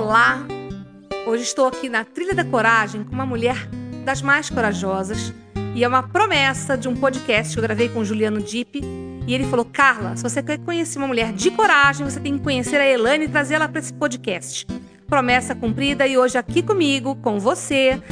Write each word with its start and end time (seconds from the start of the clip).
Olá! 0.00 0.46
Hoje 1.26 1.42
estou 1.42 1.66
aqui 1.66 1.90
na 1.90 2.06
Trilha 2.06 2.34
da 2.34 2.42
Coragem 2.42 3.04
com 3.04 3.12
uma 3.12 3.26
mulher 3.26 3.68
das 4.02 4.22
mais 4.22 4.48
corajosas 4.48 5.30
e 5.74 5.84
é 5.84 5.86
uma 5.86 6.02
promessa 6.02 6.74
de 6.74 6.88
um 6.88 6.96
podcast 6.96 7.52
que 7.52 7.58
eu 7.58 7.62
gravei 7.62 7.90
com 7.90 7.98
o 7.98 8.04
Juliano 8.04 8.40
Dipp. 8.40 8.80
E 9.26 9.34
ele 9.34 9.44
falou: 9.44 9.62
Carla, 9.62 10.16
se 10.16 10.22
você 10.22 10.42
quer 10.42 10.58
conhecer 10.60 10.96
uma 10.96 11.06
mulher 11.06 11.34
de 11.34 11.50
coragem, 11.50 12.08
você 12.08 12.18
tem 12.18 12.38
que 12.38 12.42
conhecer 12.42 12.80
a 12.80 12.86
Elane 12.86 13.26
e 13.26 13.28
trazê-la 13.28 13.68
para 13.68 13.78
esse 13.78 13.92
podcast. 13.92 14.66
Promessa 15.06 15.54
cumprida 15.54 16.06
e 16.06 16.16
hoje 16.16 16.38
aqui 16.38 16.62
comigo, 16.62 17.14
com 17.16 17.38
você, 17.38 18.02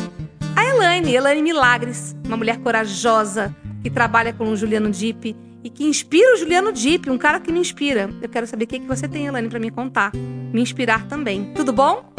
a 0.54 0.64
Elane, 0.66 1.14
Elane 1.14 1.40
Milagres, 1.40 2.14
uma 2.26 2.36
mulher 2.36 2.58
corajosa 2.58 3.56
que 3.82 3.88
trabalha 3.88 4.34
com 4.34 4.52
o 4.52 4.56
Juliano 4.56 4.90
Dipp 4.90 5.34
e 5.68 5.70
que 5.70 5.84
inspira 5.84 6.34
o 6.34 6.36
Juliano 6.38 6.72
Dipp, 6.72 7.10
um 7.10 7.18
cara 7.18 7.38
que 7.38 7.52
me 7.52 7.60
inspira. 7.60 8.08
Eu 8.22 8.28
quero 8.28 8.46
saber 8.46 8.64
o 8.64 8.66
que, 8.66 8.78
que 8.78 8.86
você 8.86 9.06
tem, 9.06 9.26
Elane, 9.26 9.48
para 9.48 9.58
me 9.58 9.70
contar. 9.70 10.12
Me 10.14 10.62
inspirar 10.62 11.06
também. 11.06 11.52
Tudo 11.54 11.74
bom? 11.74 12.10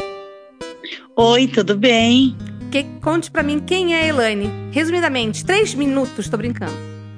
Oi, 1.16 1.48
tudo 1.48 1.76
bem? 1.76 2.36
Que, 2.70 2.84
conte 3.02 3.28
para 3.28 3.42
mim 3.42 3.58
quem 3.58 3.94
é 3.94 4.02
a 4.02 4.06
Elaine. 4.06 4.48
Resumidamente, 4.70 5.44
três 5.44 5.74
minutos, 5.74 6.28
tô 6.28 6.36
brincando. 6.36 6.72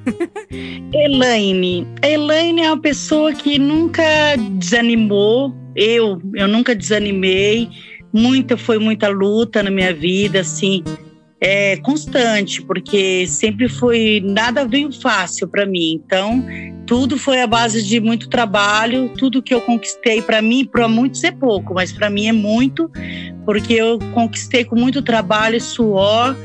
Elaine. 0.91 1.87
A 2.03 2.09
Elaine 2.09 2.63
é 2.63 2.69
uma 2.69 2.81
pessoa 2.81 3.35
que 3.35 3.59
nunca 3.59 4.03
desanimou. 4.53 5.55
Eu, 5.77 6.19
eu 6.35 6.49
nunca 6.49 6.75
desanimei. 6.75 7.69
Muita, 8.11 8.57
foi 8.57 8.79
muita 8.79 9.09
luta 9.09 9.63
na 9.63 9.71
minha 9.71 9.93
vida, 9.93 10.41
assim 10.41 10.83
é, 11.45 11.77
constante, 11.79 12.63
porque 12.63 13.27
sempre 13.27 13.69
foi 13.69 14.23
nada 14.25 14.65
veio 14.65 14.93
fácil 14.93 15.49
para 15.49 15.67
mim. 15.67 16.01
Então, 16.05 16.47
tudo 16.87 17.19
foi 17.19 17.43
a 17.43 17.49
base 17.49 17.83
de 17.83 17.99
muito 17.99 18.29
trabalho, 18.29 19.09
tudo 19.19 19.43
que 19.43 19.53
eu 19.53 19.61
conquistei 19.61 20.23
para 20.23 20.41
mim, 20.41 20.65
para 20.65 20.87
muitos 20.87 21.25
é 21.25 21.33
pouco, 21.33 21.75
mas 21.75 21.91
para 21.91 22.09
mim 22.09 22.29
é 22.29 22.33
muito, 22.33 22.89
porque 23.45 23.75
eu 23.75 23.99
conquistei 24.15 24.65
com 24.65 24.77
muito 24.77 25.03
trabalho 25.03 25.57
e 25.57 25.61
suor, 25.61 26.37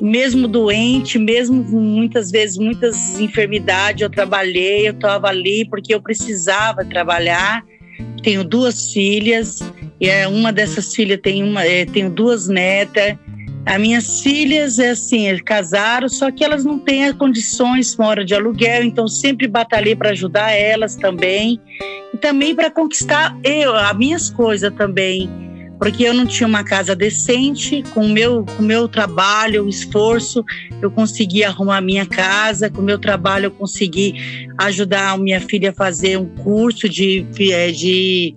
mesmo 0.00 0.48
doente, 0.48 1.18
mesmo 1.18 1.62
muitas 1.62 2.30
vezes 2.30 2.56
muitas 2.56 3.20
enfermidades, 3.20 4.00
eu 4.00 4.08
trabalhei, 4.08 4.88
eu 4.88 4.92
estava 4.92 5.28
ali 5.28 5.68
porque 5.68 5.94
eu 5.94 6.00
precisava 6.00 6.86
trabalhar. 6.86 7.62
Tenho 8.22 8.44
duas 8.44 8.92
filhas, 8.92 9.60
e 10.00 10.08
é, 10.08 10.26
uma 10.26 10.52
dessas 10.52 10.94
filhas 10.94 11.18
tem 11.20 11.42
uma, 11.42 11.64
é, 11.64 11.84
tenho 11.84 12.08
duas 12.08 12.48
netas 12.48 13.18
as 13.68 13.78
minhas 13.78 14.22
filhas, 14.22 14.78
é 14.78 14.90
assim, 14.90 15.36
casaram, 15.44 16.08
só 16.08 16.30
que 16.30 16.42
elas 16.42 16.64
não 16.64 16.78
têm 16.78 17.12
condições, 17.12 17.94
mora 17.98 18.24
de 18.24 18.34
aluguel, 18.34 18.82
então 18.82 19.06
sempre 19.06 19.46
batalhei 19.46 19.94
para 19.94 20.08
ajudar 20.10 20.52
elas 20.52 20.96
também. 20.96 21.60
E 22.14 22.16
também 22.16 22.54
para 22.54 22.70
conquistar 22.70 23.38
eu, 23.44 23.76
as 23.76 23.94
minhas 23.94 24.30
coisas 24.30 24.72
também. 24.74 25.28
Porque 25.78 26.02
eu 26.02 26.14
não 26.14 26.24
tinha 26.24 26.46
uma 26.46 26.64
casa 26.64 26.96
decente, 26.96 27.84
com 27.92 28.06
o 28.06 28.08
meu, 28.08 28.42
com 28.56 28.62
meu 28.62 28.88
trabalho, 28.88 29.66
o 29.66 29.68
esforço, 29.68 30.42
eu 30.80 30.90
consegui 30.90 31.44
arrumar 31.44 31.76
a 31.76 31.82
minha 31.82 32.06
casa, 32.06 32.70
com 32.70 32.80
o 32.80 32.84
meu 32.84 32.98
trabalho 32.98 33.44
eu 33.46 33.50
consegui 33.50 34.14
ajudar 34.56 35.10
a 35.10 35.18
minha 35.18 35.42
filha 35.42 35.70
a 35.70 35.74
fazer 35.74 36.16
um 36.16 36.26
curso 36.36 36.88
de, 36.88 37.26
é, 37.38 37.70
de 37.70 38.34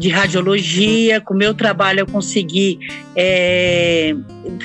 de 0.00 0.08
radiologia. 0.08 1.20
Com 1.20 1.34
o 1.34 1.36
meu 1.36 1.52
trabalho, 1.52 2.00
eu 2.00 2.06
consegui 2.06 2.78
é, 3.14 4.16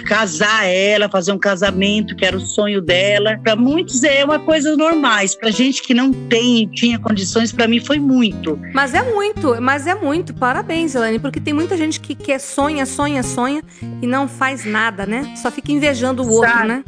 casar 0.08 0.66
ela, 0.66 1.10
fazer 1.10 1.34
um 1.34 1.38
casamento, 1.38 2.16
que 2.16 2.26
era 2.26 2.38
o 2.38 2.40
sonho 2.40 2.82
dela. 2.82 3.38
Para 3.44 3.56
muitos 3.56 4.04
é 4.04 4.24
uma 4.24 4.40
coisa 4.40 4.76
normais. 4.78 5.36
Para 5.36 5.52
gente 5.52 5.84
que 5.84 5.94
não 5.94 6.12
tem, 6.12 6.68
tinha 6.68 6.98
condições, 6.98 7.52
para 7.52 7.68
mim 7.68 7.82
foi 7.82 8.00
muito. 8.00 8.58
Mas 8.74 8.94
é 8.94 9.04
muito, 9.04 9.62
mas 9.62 9.86
é 9.86 9.94
muito. 9.94 10.34
Parabéns, 10.34 10.96
Elaine, 10.96 11.20
porque 11.20 11.42
tem 11.42 11.54
muita 11.54 11.76
gente 11.76 12.00
que 12.00 12.16
quer 12.16 12.40
sonha, 12.40 12.86
sonha, 12.86 13.22
sonha 13.22 13.62
e 14.02 14.08
não 14.08 14.28
faz 14.28 14.64
nada, 14.64 15.06
né? 15.06 15.36
Só 15.36 15.52
fica 15.52 15.72
invejando 15.72 16.24
o 16.24 16.32
outro, 16.32 16.50
Sabe? 16.50 16.68
né? 16.70 16.84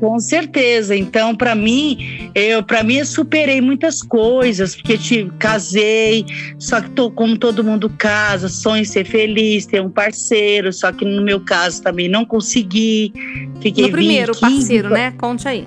Com 0.00 0.18
certeza. 0.20 0.94
Então, 0.94 1.34
para 1.34 1.54
mim, 1.54 2.30
eu 2.34 2.62
para 2.62 2.82
mim 2.82 2.96
eu 2.96 3.06
superei 3.06 3.60
muitas 3.60 4.02
coisas, 4.02 4.74
porque 4.74 4.98
tive, 4.98 5.30
casei, 5.38 6.24
só 6.58 6.80
que 6.80 6.90
tô, 6.90 7.10
como 7.10 7.38
todo 7.38 7.64
mundo 7.64 7.88
casa, 7.88 8.48
sonho 8.48 8.84
ser 8.84 9.06
feliz, 9.06 9.64
ter 9.66 9.80
um 9.80 9.90
parceiro, 9.90 10.72
só 10.72 10.92
que 10.92 11.04
no 11.04 11.22
meu 11.22 11.40
caso 11.40 11.82
também 11.82 12.08
não 12.08 12.24
consegui. 12.24 13.12
Fiquei 13.60 13.84
no 13.84 13.90
primeiro 13.90 14.32
20, 14.34 14.40
parceiro, 14.40 14.88
15, 14.88 14.94
né? 14.94 15.10
Conte 15.12 15.48
aí. 15.48 15.66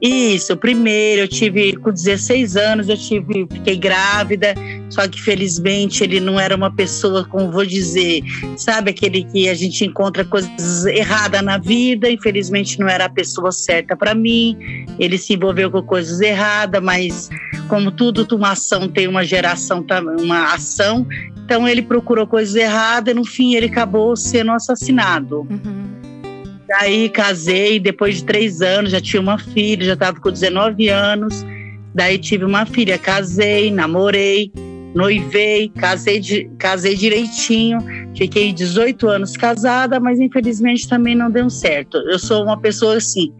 Isso, 0.00 0.56
primeiro 0.56 1.22
eu 1.22 1.28
tive 1.28 1.76
com 1.76 1.90
16 1.90 2.56
anos, 2.56 2.88
eu 2.88 2.96
tive, 2.96 3.46
fiquei 3.50 3.76
grávida, 3.76 4.54
só 4.90 5.06
que 5.08 5.20
felizmente 5.20 6.04
ele 6.04 6.20
não 6.20 6.38
era 6.38 6.54
uma 6.54 6.70
pessoa, 6.70 7.24
como 7.24 7.50
vou 7.50 7.64
dizer, 7.64 8.22
sabe 8.56 8.90
aquele 8.90 9.24
que 9.24 9.48
a 9.48 9.54
gente 9.54 9.84
encontra 9.84 10.24
coisas 10.24 10.86
erradas 10.86 11.42
na 11.42 11.58
vida, 11.58 12.10
infelizmente 12.10 12.78
não 12.78 12.88
era 12.88 13.06
a 13.06 13.10
pessoa 13.10 13.50
certa 13.52 13.96
para 13.96 14.14
mim. 14.14 14.56
Ele 14.98 15.18
se 15.18 15.34
envolveu 15.34 15.70
com 15.70 15.82
coisas 15.82 16.20
erradas, 16.20 16.82
mas 16.82 17.28
como 17.68 17.90
tudo, 17.90 18.26
uma 18.36 18.52
ação 18.52 18.88
tem 18.88 19.08
uma 19.08 19.24
geração, 19.24 19.84
uma 20.20 20.54
ação, 20.54 21.06
então 21.44 21.66
ele 21.66 21.82
procurou 21.82 22.26
coisas 22.26 22.54
erradas 22.54 23.12
e 23.12 23.16
no 23.16 23.24
fim 23.24 23.54
ele 23.54 23.66
acabou 23.66 24.16
sendo 24.16 24.50
assassinado. 24.50 25.46
Uhum. 25.48 25.95
Daí 26.68 27.08
casei, 27.08 27.78
depois 27.78 28.16
de 28.16 28.24
três 28.24 28.60
anos, 28.60 28.90
já 28.90 29.00
tinha 29.00 29.20
uma 29.20 29.38
filha, 29.38 29.84
já 29.84 29.92
estava 29.92 30.20
com 30.20 30.30
19 30.30 30.88
anos. 30.88 31.44
Daí 31.94 32.18
tive 32.18 32.44
uma 32.44 32.66
filha, 32.66 32.98
casei, 32.98 33.70
namorei, 33.70 34.52
noivei, 34.94 35.68
casei, 35.68 36.20
casei 36.58 36.96
direitinho. 36.96 37.78
Fiquei 38.16 38.52
18 38.52 39.08
anos 39.08 39.36
casada, 39.36 40.00
mas 40.00 40.18
infelizmente 40.18 40.88
também 40.88 41.14
não 41.14 41.30
deu 41.30 41.48
certo. 41.48 41.98
Eu 41.98 42.18
sou 42.18 42.42
uma 42.42 42.58
pessoa 42.58 42.96
assim, 42.96 43.32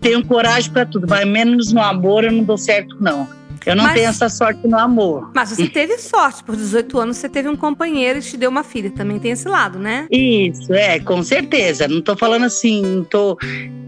tenho 0.00 0.24
coragem 0.24 0.70
para 0.70 0.84
tudo, 0.84 1.06
mas 1.08 1.26
menos 1.26 1.72
no 1.72 1.80
amor 1.80 2.24
eu 2.24 2.32
não 2.32 2.44
dou 2.44 2.58
certo, 2.58 2.96
não. 3.00 3.26
Eu 3.66 3.74
não 3.74 3.84
mas, 3.84 3.94
tenho 3.94 4.08
essa 4.08 4.28
sorte 4.28 4.66
no 4.66 4.78
amor. 4.78 5.30
Mas 5.34 5.50
você 5.50 5.68
teve 5.70 5.98
sorte, 5.98 6.44
por 6.44 6.56
18 6.56 6.98
anos 6.98 7.16
você 7.16 7.28
teve 7.28 7.48
um 7.48 7.56
companheiro 7.56 8.18
e 8.18 8.22
te 8.22 8.36
deu 8.36 8.50
uma 8.50 8.62
filha. 8.62 8.90
Também 8.90 9.18
tem 9.18 9.30
esse 9.30 9.48
lado, 9.48 9.78
né? 9.78 10.06
Isso, 10.10 10.72
é, 10.72 10.98
com 11.00 11.22
certeza. 11.22 11.88
Não 11.88 12.02
tô 12.02 12.16
falando 12.16 12.44
assim, 12.44 12.82
não 12.82 13.04
tô. 13.04 13.38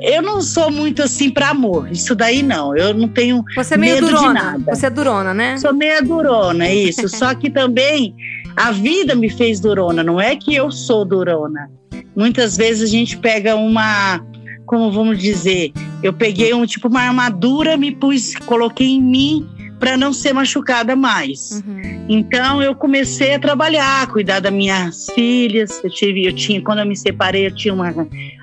Eu 0.00 0.22
não 0.22 0.41
sou 0.41 0.70
muito 0.70 1.03
assim 1.03 1.31
para 1.31 1.50
amor. 1.50 1.91
Isso 1.91 2.14
daí 2.14 2.42
não. 2.42 2.76
Eu 2.76 2.94
não 2.94 3.09
tenho 3.09 3.44
você 3.54 3.75
é 3.75 3.76
meio 3.76 3.94
medo 3.97 4.06
durona. 4.09 4.28
de 4.28 4.34
nada. 4.34 4.75
Você 4.75 4.87
é 4.87 4.91
durona, 4.91 5.34
né? 5.34 5.59
Sou 5.59 5.75
meio 5.75 6.03
durona, 6.04 6.70
isso. 6.70 7.08
Só 7.08 7.34
que 7.34 7.50
também 7.50 8.14
a 8.56 8.72
vida 8.72 9.14
me 9.14 9.28
fez 9.28 9.60
durona, 9.60 10.03
não 10.03 10.20
é 10.20 10.34
que 10.37 10.54
eu 10.54 10.70
sou 10.70 11.04
durona. 11.04 11.70
Muitas 12.14 12.56
vezes 12.56 12.88
a 12.88 12.93
gente 12.93 13.16
pega 13.19 13.54
uma 13.54 14.20
como 14.64 14.91
vamos 14.91 15.19
dizer, 15.19 15.72
eu 16.03 16.12
peguei 16.12 16.53
um 16.53 16.66
tipo 16.66 16.88
uma 16.88 17.03
armadura, 17.03 17.76
me 17.76 17.94
pus, 17.94 18.34
coloquei 18.47 18.88
em 18.88 19.00
mim 19.00 19.48
para 19.78 19.96
não 19.96 20.12
ser 20.12 20.32
machucada 20.32 20.96
mais. 20.96 21.62
Uhum. 21.67 22.06
Então 22.08 22.62
eu 22.62 22.75
comecei 22.75 23.34
a 23.34 23.38
trabalhar, 23.38 24.06
cuidar 24.08 24.40
das 24.40 24.52
minhas 24.52 25.06
filhas. 25.14 25.81
Eu 25.82 25.90
tive, 25.90 26.25
eu 26.25 26.32
tinha, 26.32 26.61
quando 26.62 26.78
eu 26.81 26.87
me 26.87 26.96
separei, 26.96 27.46
eu 27.46 27.55
tinha 27.55 27.75
uma 27.75 27.94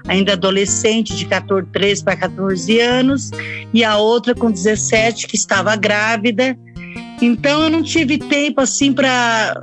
ainda 0.08 0.34
adolescente 0.34 1.16
de 1.16 1.26
14, 1.26 1.68
13 1.72 2.04
para 2.04 2.16
14 2.16 2.80
anos 2.80 3.32
e 3.74 3.84
a 3.84 3.98
outra 3.98 4.36
com 4.36 4.52
17 4.52 5.28
que 5.28 5.36
estava 5.36 5.76
grávida. 5.76 6.58
Então 7.22 7.64
eu 7.64 7.70
não 7.70 7.82
tive 7.82 8.18
tempo 8.18 8.62
assim 8.62 8.92
para 8.92 9.62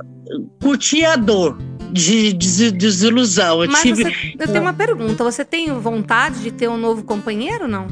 curtir 0.61 1.05
a 1.05 1.15
dor 1.15 1.57
de 1.91 2.33
desilusão. 2.33 3.63
Eu 3.63 3.69
Mas 3.69 3.81
tive... 3.81 4.03
você, 4.03 4.35
eu 4.39 4.47
tenho 4.47 4.61
uma 4.61 4.73
pergunta. 4.73 5.23
Você 5.23 5.43
tem 5.43 5.71
vontade 5.79 6.39
de 6.41 6.51
ter 6.51 6.69
um 6.69 6.77
novo 6.77 7.03
companheiro, 7.03 7.67
não? 7.67 7.87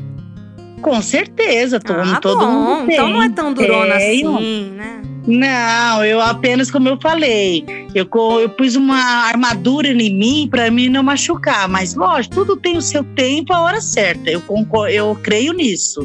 Com 0.81 1.01
certeza, 1.01 1.79
todo, 1.79 1.99
ah, 1.99 2.19
todo 2.21 2.39
bom. 2.39 2.51
mundo 2.51 2.87
tem. 2.87 2.95
Então 2.95 3.09
não 3.09 3.21
é 3.21 3.29
tão 3.29 3.53
durona 3.53 3.97
Tenho. 3.97 4.35
assim, 4.35 4.71
né? 4.75 5.01
Não, 5.27 6.03
eu 6.03 6.21
apenas, 6.21 6.71
como 6.71 6.89
eu 6.89 6.97
falei, 6.99 7.63
eu, 7.93 8.09
eu 8.39 8.49
pus 8.49 8.75
uma 8.75 8.97
armadura 9.27 9.87
em 9.87 10.13
mim 10.13 10.47
para 10.49 10.71
mim 10.71 10.89
não 10.89 11.03
machucar. 11.03 11.67
Mas, 11.69 11.93
lógico, 11.93 12.35
tudo 12.35 12.55
tem 12.55 12.77
o 12.77 12.81
seu 12.81 13.03
tempo, 13.03 13.53
a 13.53 13.61
hora 13.61 13.81
certa. 13.81 14.29
Eu, 14.29 14.41
concordo, 14.41 14.91
eu 14.91 15.15
creio 15.21 15.53
nisso. 15.53 16.01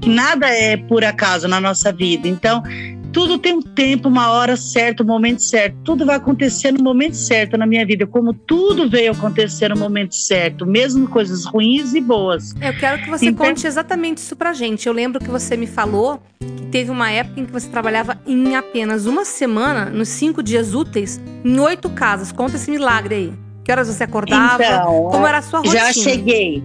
Que 0.00 0.08
nada 0.08 0.46
é 0.46 0.76
por 0.76 1.04
acaso 1.04 1.48
na 1.48 1.60
nossa 1.60 1.92
vida. 1.92 2.28
Então, 2.28 2.62
tudo 3.12 3.38
tem 3.38 3.54
um 3.54 3.62
tempo, 3.62 4.08
uma 4.08 4.30
hora 4.30 4.56
certa, 4.56 5.02
um 5.02 5.06
momento 5.06 5.42
certo. 5.42 5.76
Tudo 5.84 6.06
vai 6.06 6.16
acontecer 6.16 6.72
no 6.72 6.82
momento 6.82 7.14
certo 7.14 7.56
na 7.56 7.66
minha 7.66 7.84
vida, 7.84 8.06
como 8.06 8.32
tudo 8.32 8.88
veio 8.88 9.12
acontecer 9.12 9.68
no 9.68 9.76
momento 9.76 10.14
certo, 10.14 10.66
mesmo 10.66 11.08
coisas 11.08 11.44
ruins 11.44 11.94
e 11.94 12.00
boas. 12.00 12.54
Eu 12.60 12.76
quero 12.78 13.02
que 13.02 13.10
você 13.10 13.26
então, 13.26 13.46
conte 13.46 13.66
exatamente 13.66 14.18
isso 14.18 14.36
pra 14.36 14.52
gente. 14.52 14.86
Eu 14.86 14.92
lembro 14.92 15.20
que 15.20 15.30
você 15.30 15.56
me 15.56 15.66
falou 15.66 16.22
que 16.40 16.66
teve 16.66 16.90
uma 16.90 17.10
época 17.10 17.40
em 17.40 17.46
que 17.46 17.52
você 17.52 17.68
trabalhava 17.68 18.20
em 18.26 18.56
apenas 18.56 19.06
uma 19.06 19.24
semana, 19.24 19.86
nos 19.86 20.08
cinco 20.08 20.42
dias 20.42 20.74
úteis, 20.74 21.20
em 21.44 21.58
oito 21.58 21.90
casas. 21.90 22.32
Conta 22.32 22.56
esse 22.56 22.70
milagre 22.70 23.14
aí. 23.14 23.32
Que 23.64 23.72
horas 23.72 23.88
você 23.88 24.04
acordava? 24.04 24.64
Então, 24.64 25.08
como 25.10 25.26
era 25.26 25.38
a 25.38 25.42
sua 25.42 25.60
rotina? 25.60 25.78
Já 25.78 25.92
cheguei. 25.92 26.62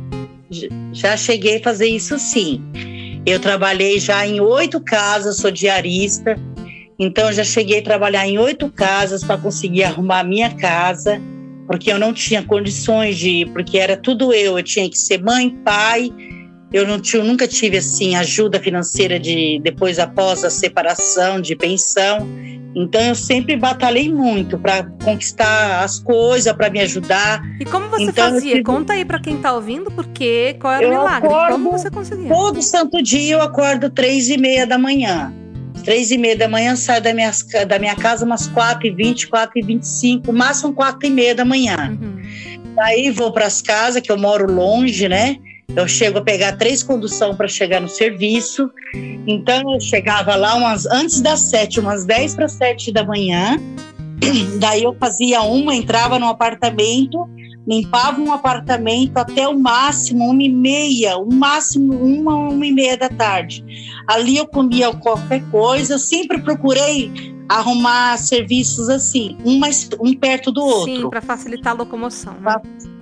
Já 0.93 1.17
cheguei 1.17 1.57
a 1.57 1.63
fazer 1.63 1.87
isso 1.87 2.17
sim. 2.19 2.63
Eu 3.25 3.39
trabalhei 3.39 3.99
já 3.99 4.25
em 4.25 4.39
oito 4.39 4.79
casas, 4.79 5.37
sou 5.37 5.49
diarista, 5.49 6.37
então 6.99 7.31
já 7.33 7.43
cheguei 7.43 7.79
a 7.79 7.83
trabalhar 7.83 8.27
em 8.27 8.37
oito 8.37 8.69
casas 8.69 9.23
para 9.23 9.37
conseguir 9.37 9.83
arrumar 9.83 10.19
a 10.19 10.23
minha 10.23 10.51
casa, 10.55 11.19
porque 11.65 11.91
eu 11.91 11.97
não 11.97 12.13
tinha 12.13 12.43
condições 12.43 13.17
de 13.17 13.29
ir, 13.29 13.49
porque 13.51 13.79
era 13.79 13.97
tudo 13.97 14.31
eu, 14.31 14.57
eu 14.57 14.63
tinha 14.63 14.87
que 14.89 14.97
ser 14.97 15.23
mãe, 15.23 15.49
pai, 15.65 16.11
eu 16.73 16.87
não 16.87 16.99
tinha, 16.99 17.23
nunca 17.23 17.47
tive 17.47 17.77
assim 17.77 18.15
ajuda 18.15 18.59
financeira 18.59 19.19
de 19.19 19.59
depois 19.63 19.99
após 19.99 20.43
a 20.43 20.49
separação 20.49 21.39
de 21.39 21.55
pensão. 21.55 22.27
Então 22.77 22.99
eu 22.99 23.15
sempre 23.15 23.55
batalhei 23.55 24.11
muito 24.11 24.57
para 24.59 24.83
conquistar 25.01 25.81
as 25.81 25.97
coisas, 25.99 26.51
para 26.51 26.69
me 26.69 26.81
ajudar. 26.81 27.41
E 27.57 27.63
como 27.63 27.87
você 27.87 28.03
então, 28.03 28.31
fazia? 28.31 28.51
Tive... 28.51 28.63
Conta 28.63 28.91
aí 28.91 29.05
para 29.05 29.17
quem 29.17 29.37
está 29.37 29.53
ouvindo, 29.53 29.89
porque 29.91 30.57
qual 30.59 30.73
era 30.73 30.85
o 30.85 30.89
milagre? 30.89 31.29
Como 31.51 31.71
você 31.71 31.89
conseguia? 31.89 32.27
Todo 32.27 32.61
santo 32.61 33.01
dia 33.01 33.35
eu 33.35 33.41
acordo 33.41 33.89
três 33.89 34.27
e 34.27 34.37
meia 34.37 34.67
da 34.67 34.77
manhã. 34.77 35.33
Três 35.85 36.11
e 36.11 36.17
meia 36.17 36.35
da 36.35 36.49
manhã 36.49 36.75
saio 36.75 37.01
da 37.01 37.13
minha, 37.13 37.31
da 37.65 37.79
minha 37.79 37.95
casa 37.95 38.25
umas 38.25 38.47
quatro 38.47 38.87
e 38.87 38.91
vinte, 38.91 39.27
quatro 39.27 39.57
e 39.57 39.61
vinte 39.61 39.83
e 39.83 39.87
cinco, 39.87 40.33
máximo 40.33 40.73
quatro 40.73 41.07
e 41.07 41.09
meia 41.09 41.33
da 41.33 41.45
manhã. 41.45 41.97
Uhum. 42.01 42.21
Daí 42.75 43.09
vou 43.09 43.31
para 43.31 43.45
as 43.45 43.61
casas, 43.61 44.01
que 44.01 44.11
eu 44.11 44.17
moro 44.17 44.51
longe, 44.51 45.07
né? 45.07 45.37
Eu 45.75 45.87
chego 45.87 46.19
a 46.19 46.21
pegar 46.21 46.57
três 46.57 46.83
condução 46.83 47.35
para 47.35 47.47
chegar 47.47 47.81
no 47.81 47.87
serviço. 47.87 48.69
Então 49.27 49.73
eu 49.73 49.79
chegava 49.79 50.35
lá 50.35 50.55
umas 50.55 50.85
antes 50.85 51.21
das 51.21 51.39
sete, 51.39 51.79
umas 51.79 52.05
dez 52.05 52.35
para 52.35 52.47
sete 52.47 52.91
da 52.91 53.03
manhã. 53.03 53.57
Daí 54.59 54.83
eu 54.83 54.95
fazia 54.99 55.41
uma, 55.41 55.75
entrava 55.75 56.19
no 56.19 56.27
apartamento, 56.27 57.29
limpava 57.67 58.21
um 58.21 58.31
apartamento 58.31 59.17
até 59.17 59.47
o 59.47 59.59
máximo 59.59 60.29
uma 60.29 60.43
e 60.43 60.49
meia, 60.49 61.17
o 61.17 61.33
máximo 61.33 61.93
uma, 61.93 62.35
uma 62.35 62.65
e 62.65 62.71
meia 62.71 62.97
da 62.97 63.09
tarde. 63.09 63.63
Ali 64.07 64.37
eu 64.37 64.47
comia 64.47 64.93
qualquer 64.93 65.43
coisa, 65.49 65.97
sempre 65.97 66.41
procurei 66.41 67.35
arrumar 67.47 68.17
serviços 68.17 68.89
assim, 68.89 69.37
um, 69.45 69.59
mais, 69.59 69.89
um 69.99 70.13
perto 70.15 70.51
do 70.51 70.63
outro. 70.63 70.95
Sim, 70.95 71.09
para 71.09 71.21
facilitar 71.21 71.73
a 71.73 71.77
locomoção. 71.77 72.35
Né? 72.39 72.55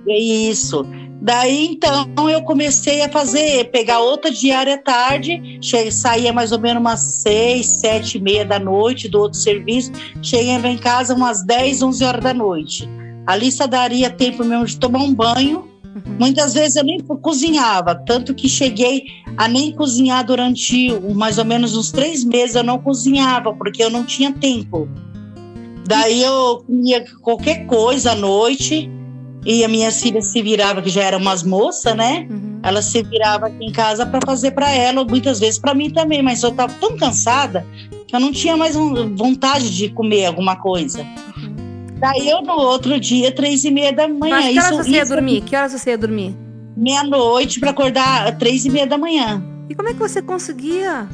Isso. 0.07 0.85
Daí 1.23 1.67
então 1.67 2.29
eu 2.29 2.41
comecei 2.41 3.01
a 3.01 3.07
fazer, 3.07 3.71
pegar 3.71 3.99
outra 3.99 4.29
diária 4.29 4.77
tarde, 4.77 5.57
saía 5.89 6.33
mais 6.33 6.51
ou 6.51 6.59
menos 6.59 6.81
umas 6.81 6.99
seis, 6.99 7.65
sete 7.65 8.17
e 8.17 8.21
meia 8.21 8.43
da 8.43 8.59
noite 8.59 9.07
do 9.07 9.21
outro 9.21 9.39
serviço, 9.39 9.89
chegava 10.21 10.67
em 10.67 10.77
casa 10.77 11.15
umas 11.15 11.41
10, 11.45 11.81
11 11.81 12.03
horas 12.03 12.21
da 12.21 12.33
noite. 12.33 12.89
Ali 13.25 13.49
só 13.53 13.65
daria 13.65 14.09
tempo 14.09 14.43
mesmo 14.43 14.65
de 14.65 14.77
tomar 14.77 14.99
um 14.99 15.15
banho. 15.15 15.59
Uhum. 15.95 16.17
Muitas 16.19 16.53
vezes 16.53 16.75
eu 16.75 16.83
nem 16.83 16.99
cozinhava, 16.99 17.95
tanto 17.95 18.35
que 18.35 18.49
cheguei 18.49 19.05
a 19.37 19.47
nem 19.47 19.71
cozinhar 19.71 20.25
durante 20.25 20.91
mais 21.15 21.37
ou 21.37 21.45
menos 21.45 21.73
uns 21.77 21.89
três 21.89 22.25
meses. 22.25 22.57
Eu 22.57 22.65
não 22.65 22.79
cozinhava 22.79 23.53
porque 23.53 23.81
eu 23.81 23.89
não 23.89 24.03
tinha 24.03 24.33
tempo. 24.33 24.89
Daí 25.87 26.21
eu 26.21 26.65
comia 26.67 27.05
qualquer 27.21 27.65
coisa 27.65 28.11
à 28.11 28.15
noite 28.15 28.91
e 29.45 29.63
a 29.63 29.67
minha 29.67 29.91
filha 29.91 30.21
se 30.21 30.41
virava, 30.41 30.81
que 30.81 30.89
já 30.89 31.03
era 31.03 31.17
umas 31.17 31.43
moças, 31.43 31.95
né? 31.95 32.27
Uhum. 32.29 32.59
Ela 32.63 32.81
se 32.81 33.03
virava 33.03 33.47
aqui 33.47 33.65
em 33.65 33.71
casa 33.71 34.05
para 34.05 34.19
fazer 34.25 34.51
para 34.51 34.71
ela, 34.71 35.03
muitas 35.03 35.39
vezes 35.39 35.59
para 35.59 35.73
mim 35.73 35.89
também, 35.89 36.21
mas 36.21 36.41
eu 36.43 36.49
estava 36.49 36.73
tão 36.79 36.95
cansada 36.95 37.65
que 38.07 38.15
eu 38.15 38.19
não 38.19 38.31
tinha 38.31 38.55
mais 38.55 38.75
vontade 38.75 39.75
de 39.75 39.89
comer 39.89 40.25
alguma 40.25 40.55
coisa. 40.55 41.01
Uhum. 41.01 41.55
Daí 41.99 42.29
eu 42.29 42.41
no 42.41 42.53
outro 42.53 42.99
dia, 42.99 43.31
três 43.31 43.63
e 43.65 43.71
meia 43.71 43.91
da 43.91 44.07
manhã. 44.07 44.35
Mas 44.35 44.53
que 44.53 44.59
horas 44.59 44.71
isso, 44.71 44.83
você 44.83 44.91
ia 44.91 45.05
dormir? 45.05 45.41
Que 45.41 45.55
horas 45.55 45.71
você 45.71 45.89
ia 45.89 45.97
dormir? 45.97 46.35
Meia-noite 46.75 47.59
para 47.59 47.71
acordar 47.71 48.37
três 48.37 48.65
e 48.65 48.69
meia 48.69 48.87
da 48.87 48.97
manhã. 48.97 49.43
E 49.69 49.75
como 49.75 49.89
é 49.89 49.93
que 49.93 49.99
você 49.99 50.21
conseguia? 50.21 51.07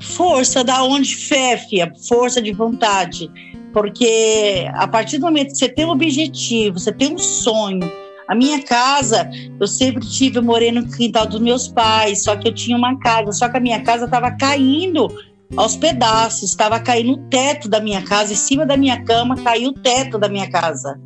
Força 0.00 0.64
da 0.64 0.82
onde 0.82 1.14
fé, 1.14 1.56
fia, 1.56 1.92
força 2.08 2.40
de 2.40 2.52
vontade 2.52 3.30
porque 3.72 4.68
a 4.74 4.86
partir 4.86 5.18
do 5.18 5.26
momento 5.26 5.52
que 5.52 5.58
você 5.58 5.68
tem 5.68 5.84
um 5.84 5.90
objetivo, 5.90 6.78
você 6.78 6.92
tem 6.92 7.14
um 7.14 7.18
sonho. 7.18 7.80
A 8.28 8.34
minha 8.34 8.62
casa, 8.62 9.28
eu 9.60 9.66
sempre 9.66 10.06
tive, 10.06 10.38
eu 10.38 10.42
morei 10.42 10.70
no 10.70 10.86
quintal 10.88 11.26
dos 11.26 11.40
meus 11.40 11.68
pais, 11.68 12.22
só 12.22 12.36
que 12.36 12.48
eu 12.48 12.54
tinha 12.54 12.76
uma 12.76 12.98
casa, 12.98 13.32
só 13.32 13.48
que 13.48 13.56
a 13.56 13.60
minha 13.60 13.82
casa 13.82 14.04
estava 14.04 14.30
caindo 14.30 15.08
aos 15.56 15.76
pedaços, 15.76 16.50
estava 16.50 16.80
caindo 16.80 17.12
o 17.12 17.28
teto 17.28 17.68
da 17.68 17.80
minha 17.80 18.02
casa, 18.02 18.32
em 18.32 18.36
cima 18.36 18.64
da 18.64 18.76
minha 18.76 19.02
cama 19.04 19.36
caiu 19.36 19.70
o 19.70 19.74
teto 19.74 20.18
da 20.18 20.28
minha 20.28 20.50
casa. 20.50 20.98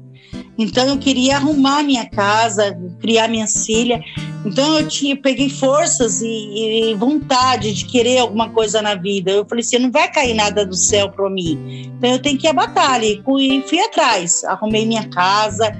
Então 0.59 0.87
eu 0.87 0.99
queria 0.99 1.37
arrumar 1.37 1.83
minha 1.83 2.09
casa, 2.09 2.77
criar 3.01 3.29
minha 3.29 3.47
filha. 3.47 4.01
Então 4.47 4.79
eu 4.79 4.87
tinha, 4.87 5.17
peguei 5.17 5.51
forças 5.51 6.23
e, 6.23 6.91
e, 6.91 6.95
vontade 6.95 7.75
de 7.75 7.85
querer 7.85 8.19
alguma 8.19 8.49
coisa 8.51 8.81
na 8.81 8.95
vida. 8.95 9.33
Eu 9.33 9.45
falei 9.45 9.63
assim, 9.63 9.79
não 9.79 9.91
vai 9.91 10.11
cair 10.11 10.35
nada 10.35 10.65
do 10.65 10.77
céu 10.77 11.11
para 11.11 11.29
mim. 11.29 11.91
Então 11.99 12.11
eu 12.11 12.19
tenho 12.21 12.39
que 12.39 12.47
ir 12.47 12.51
à 12.51 12.53
batalha 12.53 13.05
e 13.05 13.23
fui, 13.25 13.81
atrás. 13.81 14.45
Arrumei 14.45 14.87
minha 14.87 15.09
casa, 15.09 15.73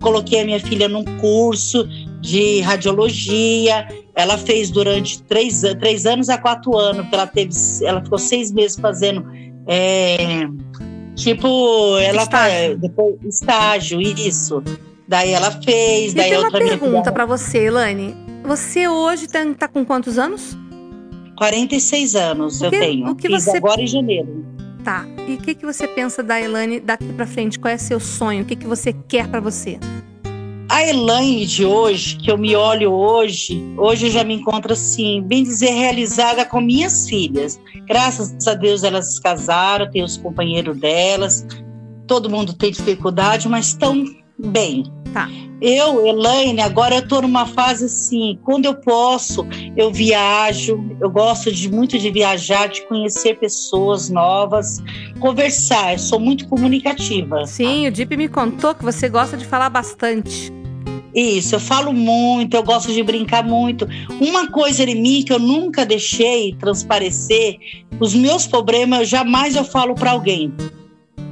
coloquei 0.00 0.40
a 0.40 0.44
minha 0.44 0.60
filha 0.60 0.88
num 0.88 1.04
curso 1.18 1.84
de 2.20 2.60
radiologia. 2.60 3.86
Ela 4.14 4.38
fez 4.38 4.70
durante 4.70 5.20
três, 5.24 5.62
três 5.80 6.06
anos 6.06 6.28
a 6.28 6.38
quatro 6.38 6.76
anos, 6.76 7.02
porque 7.02 7.14
ela 7.16 7.26
teve, 7.26 7.52
ela 7.82 8.02
ficou 8.02 8.18
seis 8.18 8.52
meses 8.52 8.78
fazendo 8.78 9.26
é, 9.66 10.46
Tipo, 11.18 11.98
ela 11.98 12.22
estágio. 12.22 12.74
tá. 12.74 12.80
Depois, 12.80 13.16
estágio, 13.24 14.00
isso. 14.00 14.62
Daí 15.08 15.30
ela 15.30 15.50
fez. 15.50 16.12
E 16.12 16.14
daí 16.14 16.30
tem 16.30 16.38
uma 16.38 16.52
pergunta 16.52 17.10
para 17.10 17.24
você, 17.24 17.64
Elane. 17.64 18.14
Você 18.44 18.86
hoje 18.86 19.26
tá, 19.26 19.40
tá, 19.58 19.66
com 19.66 19.84
quantos 19.84 20.18
anos? 20.18 20.56
46 21.36 22.14
anos 22.14 22.58
que, 22.58 22.66
eu 22.66 22.70
tenho. 22.70 23.10
O 23.10 23.16
que 23.16 23.28
Fiz 23.28 23.44
você... 23.44 23.56
agora 23.56 23.80
em 23.80 23.86
janeiro. 23.86 24.44
Tá. 24.84 25.06
E 25.26 25.34
o 25.34 25.38
que, 25.38 25.54
que 25.54 25.64
você 25.64 25.88
pensa 25.88 26.22
da 26.22 26.38
Elane 26.38 26.78
daqui 26.78 27.10
para 27.12 27.26
frente? 27.26 27.58
Qual 27.58 27.72
é 27.72 27.78
seu 27.78 27.98
sonho? 27.98 28.42
O 28.42 28.46
que, 28.46 28.54
que 28.54 28.66
você 28.66 28.92
quer 28.92 29.28
para 29.28 29.40
você? 29.40 29.78
A 30.68 30.86
Elaine 30.86 31.46
de 31.46 31.64
hoje, 31.64 32.16
que 32.16 32.30
eu 32.30 32.36
me 32.36 32.54
olho 32.54 32.92
hoje, 32.92 33.58
hoje 33.78 34.06
eu 34.06 34.10
já 34.10 34.22
me 34.22 34.34
encontro 34.34 34.74
assim, 34.74 35.22
bem 35.22 35.42
dizer, 35.42 35.70
realizada 35.70 36.44
com 36.44 36.60
minhas 36.60 37.08
filhas. 37.08 37.58
Graças 37.86 38.46
a 38.46 38.52
Deus 38.52 38.84
elas 38.84 39.14
se 39.14 39.22
casaram, 39.22 39.90
tem 39.90 40.04
os 40.04 40.18
companheiros 40.18 40.78
delas, 40.78 41.46
todo 42.06 42.28
mundo 42.28 42.52
tem 42.52 42.70
dificuldade, 42.70 43.48
mas 43.48 43.68
estão 43.68 44.04
bem. 44.38 44.84
Tá. 45.12 45.28
Eu, 45.60 46.06
Elaine, 46.06 46.60
agora 46.60 46.94
eu 46.94 47.00
estou 47.00 47.22
numa 47.22 47.44
fase 47.44 47.86
assim, 47.86 48.38
quando 48.44 48.66
eu 48.66 48.74
posso, 48.76 49.44
eu 49.76 49.92
viajo, 49.92 50.96
eu 51.00 51.10
gosto 51.10 51.50
de 51.50 51.68
muito 51.68 51.98
de 51.98 52.10
viajar, 52.10 52.68
de 52.68 52.86
conhecer 52.86 53.38
pessoas 53.38 54.08
novas, 54.08 54.80
conversar, 55.18 55.94
eu 55.94 55.98
sou 55.98 56.20
muito 56.20 56.46
comunicativa. 56.46 57.44
Sim, 57.46 57.88
o 57.88 57.92
Deep 57.92 58.16
me 58.16 58.28
contou 58.28 58.72
que 58.74 58.84
você 58.84 59.08
gosta 59.08 59.36
de 59.36 59.44
falar 59.44 59.68
bastante. 59.68 60.52
Isso, 61.12 61.56
eu 61.56 61.60
falo 61.60 61.92
muito, 61.92 62.56
eu 62.56 62.62
gosto 62.62 62.92
de 62.92 63.02
brincar 63.02 63.42
muito. 63.42 63.88
Uma 64.20 64.48
coisa 64.52 64.84
em 64.84 65.02
mim 65.02 65.24
que 65.24 65.32
eu 65.32 65.40
nunca 65.40 65.84
deixei 65.84 66.54
transparecer, 66.54 67.56
os 67.98 68.14
meus 68.14 68.46
problemas, 68.46 69.00
eu 69.00 69.04
jamais 69.06 69.56
eu 69.56 69.64
falo 69.64 69.96
para 69.96 70.12
alguém. 70.12 70.52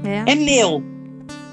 É. 0.03 0.33
é 0.33 0.35
meu. 0.35 0.96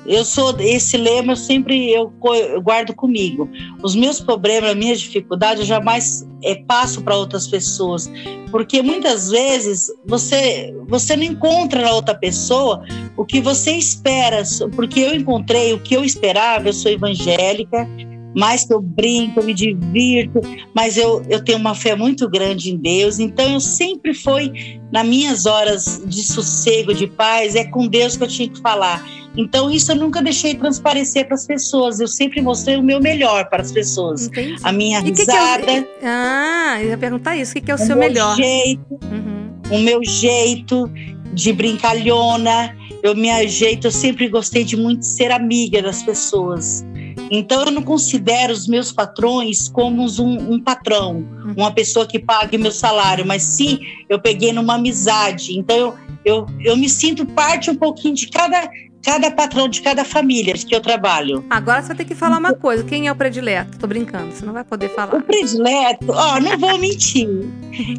Eu 0.05 0.25
sou 0.25 0.55
esse 0.59 0.97
lema, 0.97 1.33
eu 1.33 1.37
sempre 1.37 1.91
eu, 1.91 2.11
eu 2.23 2.61
guardo 2.61 2.93
comigo. 2.93 3.49
Os 3.81 3.95
meus 3.95 4.19
problemas, 4.19 4.71
as 4.71 4.75
minhas 4.75 4.99
dificuldades, 4.99 5.61
eu 5.61 5.65
jamais 5.65 6.27
é, 6.43 6.55
passo 6.55 7.01
para 7.01 7.15
outras 7.15 7.47
pessoas, 7.47 8.11
porque 8.51 8.81
muitas 8.81 9.29
vezes 9.29 9.89
você 10.05 10.73
você 10.87 11.15
não 11.15 11.23
encontra 11.23 11.81
na 11.81 11.91
outra 11.91 12.13
pessoa 12.13 12.83
o 13.15 13.25
que 13.25 13.39
você 13.39 13.71
espera, 13.71 14.43
porque 14.75 14.99
eu 14.99 15.15
encontrei 15.15 15.73
o 15.73 15.79
que 15.79 15.95
eu 15.95 16.03
esperava. 16.03 16.67
Eu 16.67 16.73
sou 16.73 16.91
evangélica, 16.91 17.87
mais 18.35 18.65
que 18.65 18.73
eu 18.73 18.81
brinco, 18.81 19.39
eu 19.39 19.45
me 19.45 19.53
divirto, 19.53 20.41
mas 20.73 20.97
eu, 20.97 21.23
eu 21.29 21.43
tenho 21.43 21.57
uma 21.57 21.75
fé 21.75 21.95
muito 21.95 22.29
grande 22.29 22.71
em 22.71 22.77
Deus, 22.77 23.19
então 23.19 23.53
eu 23.53 23.59
sempre 23.59 24.13
fui, 24.13 24.79
nas 24.91 25.05
minhas 25.05 25.45
horas 25.45 26.01
de 26.05 26.23
sossego, 26.23 26.93
de 26.93 27.07
paz, 27.07 27.55
é 27.55 27.65
com 27.65 27.87
Deus 27.87 28.17
que 28.17 28.23
eu 28.23 28.27
tinha 28.27 28.49
que 28.49 28.59
falar. 28.61 29.03
Então, 29.35 29.71
isso 29.71 29.91
eu 29.91 29.95
nunca 29.95 30.21
deixei 30.21 30.53
transparecer 30.53 31.25
para 31.25 31.33
as 31.33 31.47
pessoas. 31.47 31.99
Eu 31.99 32.07
sempre 32.07 32.39
mostrei 32.39 32.77
o 32.77 32.83
meu 32.83 33.01
melhor 33.01 33.49
para 33.49 33.63
as 33.63 33.71
pessoas. 33.71 34.27
Entendi. 34.27 34.55
A 34.61 34.71
minha 34.71 34.99
risada. 34.99 35.63
Que 35.63 35.65
que 35.65 35.75
é 35.75 35.81
o... 35.81 35.87
Ah, 36.03 36.77
eu 36.79 36.89
ia 36.89 36.97
perguntar 36.97 37.35
isso. 37.35 37.51
O 37.51 37.55
que, 37.55 37.61
que 37.61 37.71
é 37.71 37.73
o, 37.73 37.77
o 37.77 37.79
seu 37.79 37.95
melhor? 37.97 38.35
Jeito, 38.35 38.99
uhum. 39.01 39.51
o 39.71 39.79
meu 39.79 40.03
jeito 40.03 40.87
de 41.33 41.51
brincalhona, 41.51 42.75
eu 43.01 43.15
me 43.15 43.29
ajeito, 43.29 43.87
eu 43.87 43.91
sempre 43.91 44.29
gostei 44.29 44.63
de 44.63 44.77
muito 44.77 45.03
ser 45.03 45.31
amiga 45.31 45.81
das 45.81 46.03
pessoas. 46.03 46.85
Então 47.31 47.65
eu 47.65 47.71
não 47.71 47.81
considero 47.81 48.53
os 48.53 48.67
meus 48.67 48.91
patrões 48.91 49.67
como 49.67 50.03
um, 50.03 50.53
um 50.53 50.59
patrão, 50.59 51.25
uma 51.55 51.71
pessoa 51.71 52.05
que 52.05 52.19
pague 52.19 52.57
meu 52.57 52.71
salário, 52.71 53.25
mas 53.25 53.43
sim 53.43 53.79
eu 54.09 54.19
peguei 54.19 54.51
numa 54.51 54.75
amizade. 54.75 55.57
Então 55.57 55.75
eu, 55.75 55.95
eu, 56.25 56.45
eu 56.61 56.77
me 56.77 56.89
sinto 56.89 57.25
parte 57.25 57.69
um 57.69 57.75
pouquinho 57.75 58.15
de 58.15 58.27
cada 58.27 58.69
cada 59.03 59.29
patrão 59.29 59.67
de 59.67 59.81
cada 59.81 60.05
família 60.05 60.53
que 60.53 60.73
eu 60.73 60.79
trabalho. 60.79 61.45
Agora 61.49 61.81
você 61.81 61.89
vai 61.89 61.97
ter 61.97 62.05
que 62.05 62.15
falar 62.15 62.37
uma 62.37 62.53
coisa. 62.53 62.83
Quem 62.83 63.07
é 63.07 63.11
o 63.11 63.15
predileto? 63.15 63.77
Tô 63.77 63.85
brincando, 63.85 64.31
você 64.31 64.45
não 64.45 64.53
vai 64.53 64.63
poder 64.63 64.89
falar. 64.89 65.15
O 65.15 65.21
predileto, 65.21 66.05
ó, 66.09 66.39
não 66.39 66.57
vou 66.57 66.77
mentir. 66.79 67.27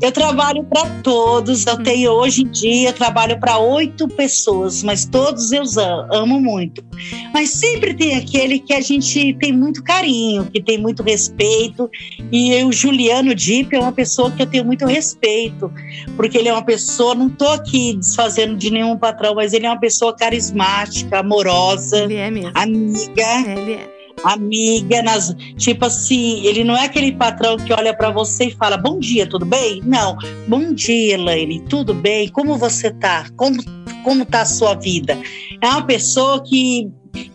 Eu 0.01 0.13
trabalho 0.13 0.65
para 0.65 0.89
todos. 1.03 1.67
Eu 1.67 1.83
tenho 1.83 2.13
hoje 2.13 2.43
em 2.43 2.49
dia, 2.49 2.89
eu 2.91 2.93
trabalho 2.93 3.39
para 3.39 3.59
oito 3.59 4.07
pessoas, 4.09 4.83
mas 4.83 5.05
todos 5.05 5.53
eu 5.53 5.65
amo 6.13 6.41
muito. 6.41 6.85
Mas 7.33 7.51
sempre 7.51 7.95
tem 7.95 8.17
aquele 8.17 8.59
que 8.59 8.73
a 8.73 8.81
gente 8.81 9.35
tem 9.35 9.53
muito 9.53 9.83
carinho, 9.83 10.47
que 10.47 10.63
tem 10.63 10.79
muito 10.79 11.03
respeito. 11.03 11.91
E 12.31 12.63
o 12.65 12.73
Juliano 12.73 13.35
Dipp 13.35 13.75
é 13.75 13.81
uma 13.81 13.93
pessoa 13.93 14.31
que 14.31 14.43
eu 14.43 14.47
tenho 14.47 14.65
muito 14.65 14.87
respeito, 14.87 15.73
porque 16.17 16.39
ele 16.39 16.49
é 16.49 16.53
uma 16.53 16.65
pessoa, 16.65 17.15
não 17.15 17.29
tô 17.29 17.49
aqui 17.49 17.95
desfazendo 17.95 18.57
de 18.57 18.71
nenhum 18.71 18.97
patrão, 18.97 19.35
mas 19.35 19.53
ele 19.53 19.67
é 19.67 19.71
uma 19.71 19.81
pessoa 19.81 20.15
carismática 20.15 21.19
amorosa, 21.19 22.05
ele 22.05 22.15
é 22.15 22.31
mesmo. 22.31 22.53
amiga. 22.55 23.53
Ele 23.57 23.73
é. 23.73 23.94
Amiga, 24.25 25.03
nas, 25.03 25.35
tipo 25.57 25.85
assim, 25.85 26.45
ele 26.47 26.65
não 26.65 26.77
é 26.77 26.87
aquele 26.87 27.13
patrão 27.13 27.57
que 27.57 27.73
olha 27.73 27.95
para 27.95 28.11
você 28.11 28.47
e 28.47 28.57
fala: 28.57 28.77
Bom 28.77 28.99
dia, 28.99 29.27
tudo 29.27 29.45
bem? 29.45 29.81
Não, 29.85 30.17
bom 30.49 30.73
dia, 30.73 31.15
Elaine, 31.15 31.61
tudo 31.69 31.93
bem? 31.95 32.29
Como 32.29 32.57
você 32.57 32.91
tá? 32.93 33.27
Como, 33.37 33.63
como 34.03 34.25
tá 34.25 34.41
a 34.41 34.47
sua 34.47 34.75
vida? 34.75 35.19
É 35.61 35.69
uma 35.69 35.83
pessoa 35.83 36.43
que 36.43 36.91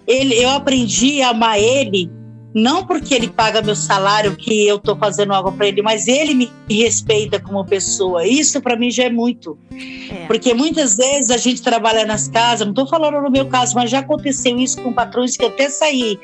ele, 0.08 0.36
eu 0.36 0.50
aprendi 0.50 1.22
a 1.22 1.30
amar 1.30 1.60
ele 1.60 2.10
não 2.54 2.86
porque 2.86 3.14
ele 3.14 3.28
paga 3.28 3.62
meu 3.62 3.76
salário 3.76 4.36
que 4.36 4.68
eu 4.68 4.78
estou 4.78 4.98
fazendo 4.98 5.34
algo 5.34 5.52
para 5.52 5.68
ele, 5.68 5.82
mas 5.82 6.08
ele 6.08 6.34
me 6.34 6.52
respeita 6.70 7.40
como 7.40 7.64
pessoa. 7.64 8.26
Isso 8.26 8.60
para 8.62 8.76
mim 8.76 8.90
já 8.90 9.04
é 9.04 9.10
muito. 9.10 9.58
É. 9.72 10.26
Porque 10.26 10.54
muitas 10.54 10.98
vezes 10.98 11.30
a 11.30 11.38
gente 11.38 11.62
trabalha 11.62 12.06
nas 12.06 12.28
casas, 12.28 12.66
não 12.66 12.72
estou 12.72 12.88
falando 12.88 13.22
no 13.22 13.30
meu 13.30 13.48
caso, 13.48 13.76
mas 13.76 13.92
já 13.92 14.00
aconteceu 14.00 14.58
isso 14.58 14.82
com 14.82 14.92
patrões 14.92 15.38
que 15.38 15.46
até 15.46 15.70
saí. 15.70 16.20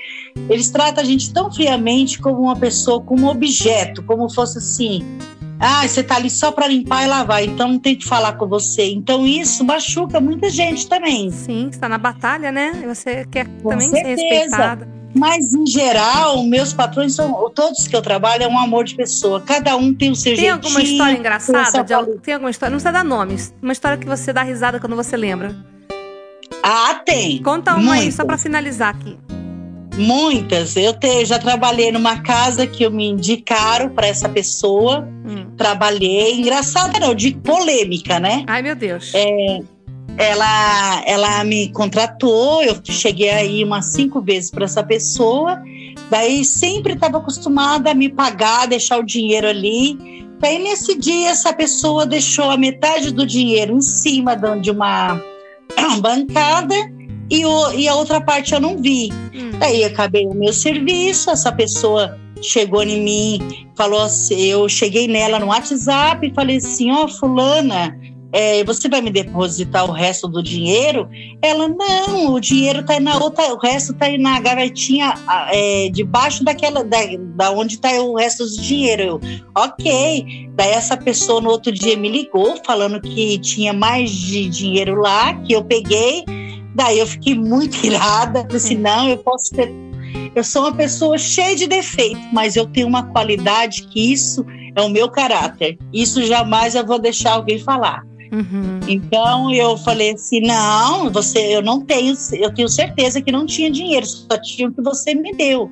Eles 0.49 0.69
tratam 0.71 1.03
a 1.03 1.05
gente 1.05 1.31
tão 1.31 1.51
friamente 1.51 2.19
como 2.19 2.41
uma 2.41 2.55
pessoa, 2.55 3.01
como 3.01 3.27
um 3.27 3.29
objeto, 3.29 4.01
como 4.03 4.29
fosse 4.29 4.57
assim. 4.57 5.03
Ah, 5.59 5.87
você 5.87 6.01
está 6.01 6.17
ali 6.17 6.29
só 6.29 6.51
para 6.51 6.67
limpar 6.67 7.05
e 7.05 7.07
lavar, 7.07 7.43
então 7.43 7.69
não 7.69 7.79
tem 7.79 7.95
que 7.95 8.05
falar 8.05 8.33
com 8.33 8.45
você. 8.45 8.91
Então 8.91 9.25
isso 9.25 9.63
machuca 9.63 10.19
muita 10.19 10.49
gente 10.49 10.87
também. 10.87 11.31
Sim, 11.31 11.69
está 11.69 11.87
na 11.87 11.97
batalha, 11.97 12.51
né? 12.51 12.83
Você 12.87 13.25
quer 13.25 13.47
com 13.61 13.69
também 13.69 13.89
certeza. 13.89 14.17
ser 14.17 14.27
respeitada. 14.27 14.94
Mas, 15.15 15.53
em 15.53 15.65
geral, 15.65 16.43
meus 16.43 16.73
patrões 16.73 17.15
são, 17.15 17.49
todos 17.51 17.87
que 17.87 17.95
eu 17.95 18.01
trabalho, 18.01 18.43
é 18.43 18.47
um 18.47 18.59
amor 18.59 18.83
de 18.83 18.95
pessoa. 18.95 19.39
Cada 19.39 19.77
um 19.77 19.93
tem 19.93 20.11
o 20.11 20.15
seu 20.15 20.35
tem 20.35 20.41
jeitinho. 20.41 20.59
Tem 20.59 20.69
alguma 20.69 20.83
história 20.83 21.17
engraçada? 21.17 21.83
De, 21.83 22.19
tem 22.19 22.33
alguma 22.33 22.51
história? 22.51 22.71
Não 22.71 22.77
precisa 22.77 22.91
dar 22.91 23.05
nomes. 23.05 23.53
Uma 23.61 23.71
história 23.71 23.97
que 23.97 24.05
você 24.05 24.33
dá 24.33 24.43
risada 24.43 24.77
quando 24.77 24.95
você 24.95 25.15
lembra. 25.15 25.55
Ah, 26.61 26.95
tem. 27.05 27.41
Conta 27.41 27.71
uma 27.71 27.79
Muitas. 27.81 28.05
aí, 28.05 28.11
só 28.11 28.25
para 28.25 28.37
finalizar 28.37 28.93
aqui. 28.93 29.17
Muitas. 29.97 30.75
Eu 30.75 30.93
te, 30.93 31.23
já 31.23 31.39
trabalhei 31.39 31.91
numa 31.91 32.21
casa 32.21 32.67
que 32.67 32.83
eu 32.83 32.91
me 32.91 33.07
indicaram 33.07 33.89
para 33.89 34.07
essa 34.07 34.27
pessoa. 34.27 35.07
Hum. 35.25 35.55
Trabalhei. 35.55 36.39
Engraçada, 36.39 36.99
não, 36.99 37.15
de 37.15 37.31
polêmica, 37.31 38.19
né? 38.19 38.43
Ai, 38.47 38.61
meu 38.61 38.75
Deus. 38.75 39.13
É, 39.15 39.59
ela, 40.17 41.03
ela 41.05 41.43
me 41.43 41.69
contratou, 41.71 42.63
eu 42.63 42.75
cheguei 42.83 43.29
aí 43.29 43.63
umas 43.63 43.87
cinco 43.87 44.21
vezes 44.21 44.49
para 44.49 44.65
essa 44.65 44.83
pessoa, 44.83 45.61
daí 46.09 46.45
sempre 46.45 46.93
estava 46.93 47.17
acostumada 47.17 47.91
a 47.91 47.93
me 47.93 48.09
pagar, 48.09 48.67
deixar 48.67 48.99
o 48.99 49.03
dinheiro 49.03 49.47
ali. 49.47 50.25
Daí 50.39 50.59
nesse 50.59 50.97
dia 50.97 51.29
essa 51.29 51.53
pessoa 51.53 52.05
deixou 52.05 52.49
a 52.49 52.57
metade 52.57 53.11
do 53.11 53.25
dinheiro 53.25 53.73
em 53.73 53.81
cima 53.81 54.35
de 54.61 54.71
uma 54.71 55.19
bancada 56.01 56.75
e, 57.29 57.45
o, 57.45 57.71
e 57.73 57.87
a 57.87 57.95
outra 57.95 58.21
parte 58.21 58.53
eu 58.53 58.59
não 58.59 58.77
vi. 58.77 59.11
Hum. 59.33 59.51
Daí 59.59 59.83
acabei 59.83 60.25
o 60.25 60.33
meu 60.33 60.53
serviço, 60.53 61.29
essa 61.29 61.51
pessoa 61.51 62.17
chegou 62.41 62.83
em 62.83 63.01
mim, 63.01 63.67
falou 63.75 64.01
assim, 64.01 64.35
eu 64.35 64.67
cheguei 64.69 65.07
nela 65.07 65.39
no 65.39 65.47
WhatsApp 65.47 66.27
e 66.27 66.33
falei 66.33 66.57
assim, 66.57 66.91
ó, 66.91 67.05
oh, 67.05 67.07
fulana, 67.07 67.97
é, 68.37 68.65
você 68.65 68.89
vai 68.89 68.99
me 68.99 69.09
depositar 69.09 69.89
o 69.89 69.93
resto 69.93 70.27
do 70.27 70.43
dinheiro? 70.43 71.07
Ela, 71.41 71.69
não, 71.69 72.33
o 72.33 72.39
dinheiro 72.41 72.81
está 72.81 72.99
na 72.99 73.17
outra, 73.17 73.53
o 73.53 73.57
resto 73.57 73.93
está 73.93 74.09
na 74.17 74.41
gavetinha 74.41 75.13
é, 75.53 75.89
debaixo 75.89 76.43
daquela, 76.43 76.83
da, 76.83 76.97
da 77.37 77.51
onde 77.51 77.75
está 77.75 77.93
o 78.01 78.17
resto 78.17 78.45
do 78.45 78.61
dinheiro. 78.61 79.01
Eu, 79.01 79.21
ok. 79.55 80.49
Daí 80.53 80.71
essa 80.71 80.97
pessoa 80.97 81.39
no 81.39 81.49
outro 81.49 81.71
dia 81.71 81.95
me 81.95 82.09
ligou 82.09 82.57
falando 82.65 82.99
que 82.99 83.39
tinha 83.39 83.71
mais 83.71 84.11
de 84.11 84.49
dinheiro 84.49 84.99
lá, 84.99 85.33
que 85.35 85.53
eu 85.53 85.63
peguei. 85.63 86.25
Daí 86.75 86.99
eu 86.99 87.07
fiquei 87.07 87.35
muito 87.35 87.77
irada, 87.87 88.45
assim, 88.53 88.75
não, 88.75 89.07
eu 89.07 89.17
posso 89.19 89.51
ter 89.51 89.73
eu 90.35 90.43
sou 90.43 90.63
uma 90.63 90.73
pessoa 90.73 91.17
cheia 91.17 91.55
de 91.55 91.67
defeitos, 91.67 92.21
mas 92.33 92.57
eu 92.57 92.65
tenho 92.65 92.87
uma 92.87 93.03
qualidade 93.03 93.83
que 93.87 94.11
isso 94.11 94.45
é 94.75 94.81
o 94.81 94.89
meu 94.89 95.09
caráter. 95.09 95.77
Isso 95.93 96.21
jamais 96.23 96.75
eu 96.75 96.85
vou 96.85 96.99
deixar 96.99 97.33
alguém 97.33 97.57
falar. 97.57 98.03
Uhum. 98.35 98.79
Então 98.85 99.49
eu 99.53 99.77
falei 99.77 100.11
assim: 100.11 100.41
não, 100.41 101.09
você, 101.09 101.39
eu 101.55 101.61
não 101.61 101.79
tenho, 101.79 102.13
eu 102.33 102.53
tenho 102.53 102.67
certeza 102.67 103.21
que 103.21 103.31
não 103.31 103.45
tinha 103.45 103.71
dinheiro, 103.71 104.05
só 104.05 104.37
tinha 104.41 104.67
o 104.67 104.73
que 104.73 104.81
você 104.81 105.15
me 105.15 105.31
deu. 105.33 105.71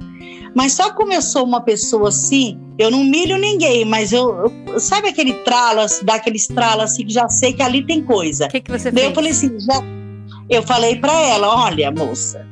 Mas 0.56 0.74
só 0.74 0.94
como 0.94 1.12
eu 1.12 1.22
sou 1.22 1.44
uma 1.44 1.62
pessoa 1.62 2.10
assim, 2.10 2.58
eu 2.78 2.90
não 2.90 3.04
milho 3.04 3.38
ninguém, 3.38 3.84
mas 3.84 4.14
eu, 4.14 4.52
eu 4.68 4.80
sabe 4.80 5.10
aquele 5.10 5.34
tralo, 5.44 5.82
dá 6.04 6.16
aquele 6.16 6.38
estralo 6.38 6.82
assim 6.82 7.06
que 7.06 7.14
já 7.14 7.28
sei 7.28 7.54
que 7.54 7.62
ali 7.62 7.86
tem 7.86 8.02
coisa. 8.02 8.46
O 8.46 8.50
que, 8.50 8.62
que 8.62 8.72
você 8.72 8.92
Daí 8.92 9.06
fez? 9.06 9.10
Eu 9.10 9.16
falei 9.16 9.32
assim, 9.32 9.60
já, 9.60 9.84
eu 10.50 10.64
falei 10.64 10.96
para 10.96 11.14
ela, 11.14 11.66
olha, 11.66 11.92
moça, 11.92 12.48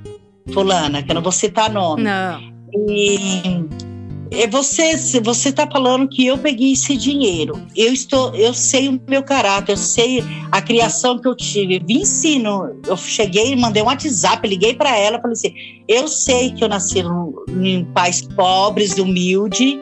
fulana, 0.52 1.04
que 1.04 1.12
eu 1.12 1.16
não 1.16 1.22
vou 1.22 1.32
citar 1.32 1.72
nome. 1.72 2.04
Não. 2.04 2.42
E 2.90 3.66
é 4.32 4.48
você 4.48 4.96
você 5.22 5.50
está 5.50 5.68
falando 5.70 6.08
que 6.08 6.26
eu 6.26 6.38
peguei 6.38 6.72
esse 6.72 6.96
dinheiro. 6.96 7.62
Eu 7.76 7.92
estou, 7.92 8.34
eu 8.34 8.54
sei 8.54 8.88
o 8.88 9.00
meu 9.08 9.22
caráter, 9.22 9.74
eu 9.74 9.78
sei 9.78 10.24
a 10.52 10.62
criação 10.62 11.20
que 11.20 11.28
eu 11.28 11.36
tive. 11.36 11.80
Vim 11.86 12.00
ensino, 12.02 12.80
eu 12.88 12.96
cheguei, 12.96 13.54
mandei 13.56 13.84
um 13.84 13.88
WhatsApp, 13.88 14.48
liguei 14.48 14.74
para 14.74 14.98
ela, 14.98 15.20
falei 15.20 15.34
assim: 15.34 15.54
eu 15.88 16.08
sei 16.08 16.52
que 16.52 16.64
eu 16.64 16.70
nasci 16.70 17.04
em 17.62 17.84
pais 17.94 18.22
pobres, 18.22 18.98
humilde, 18.98 19.82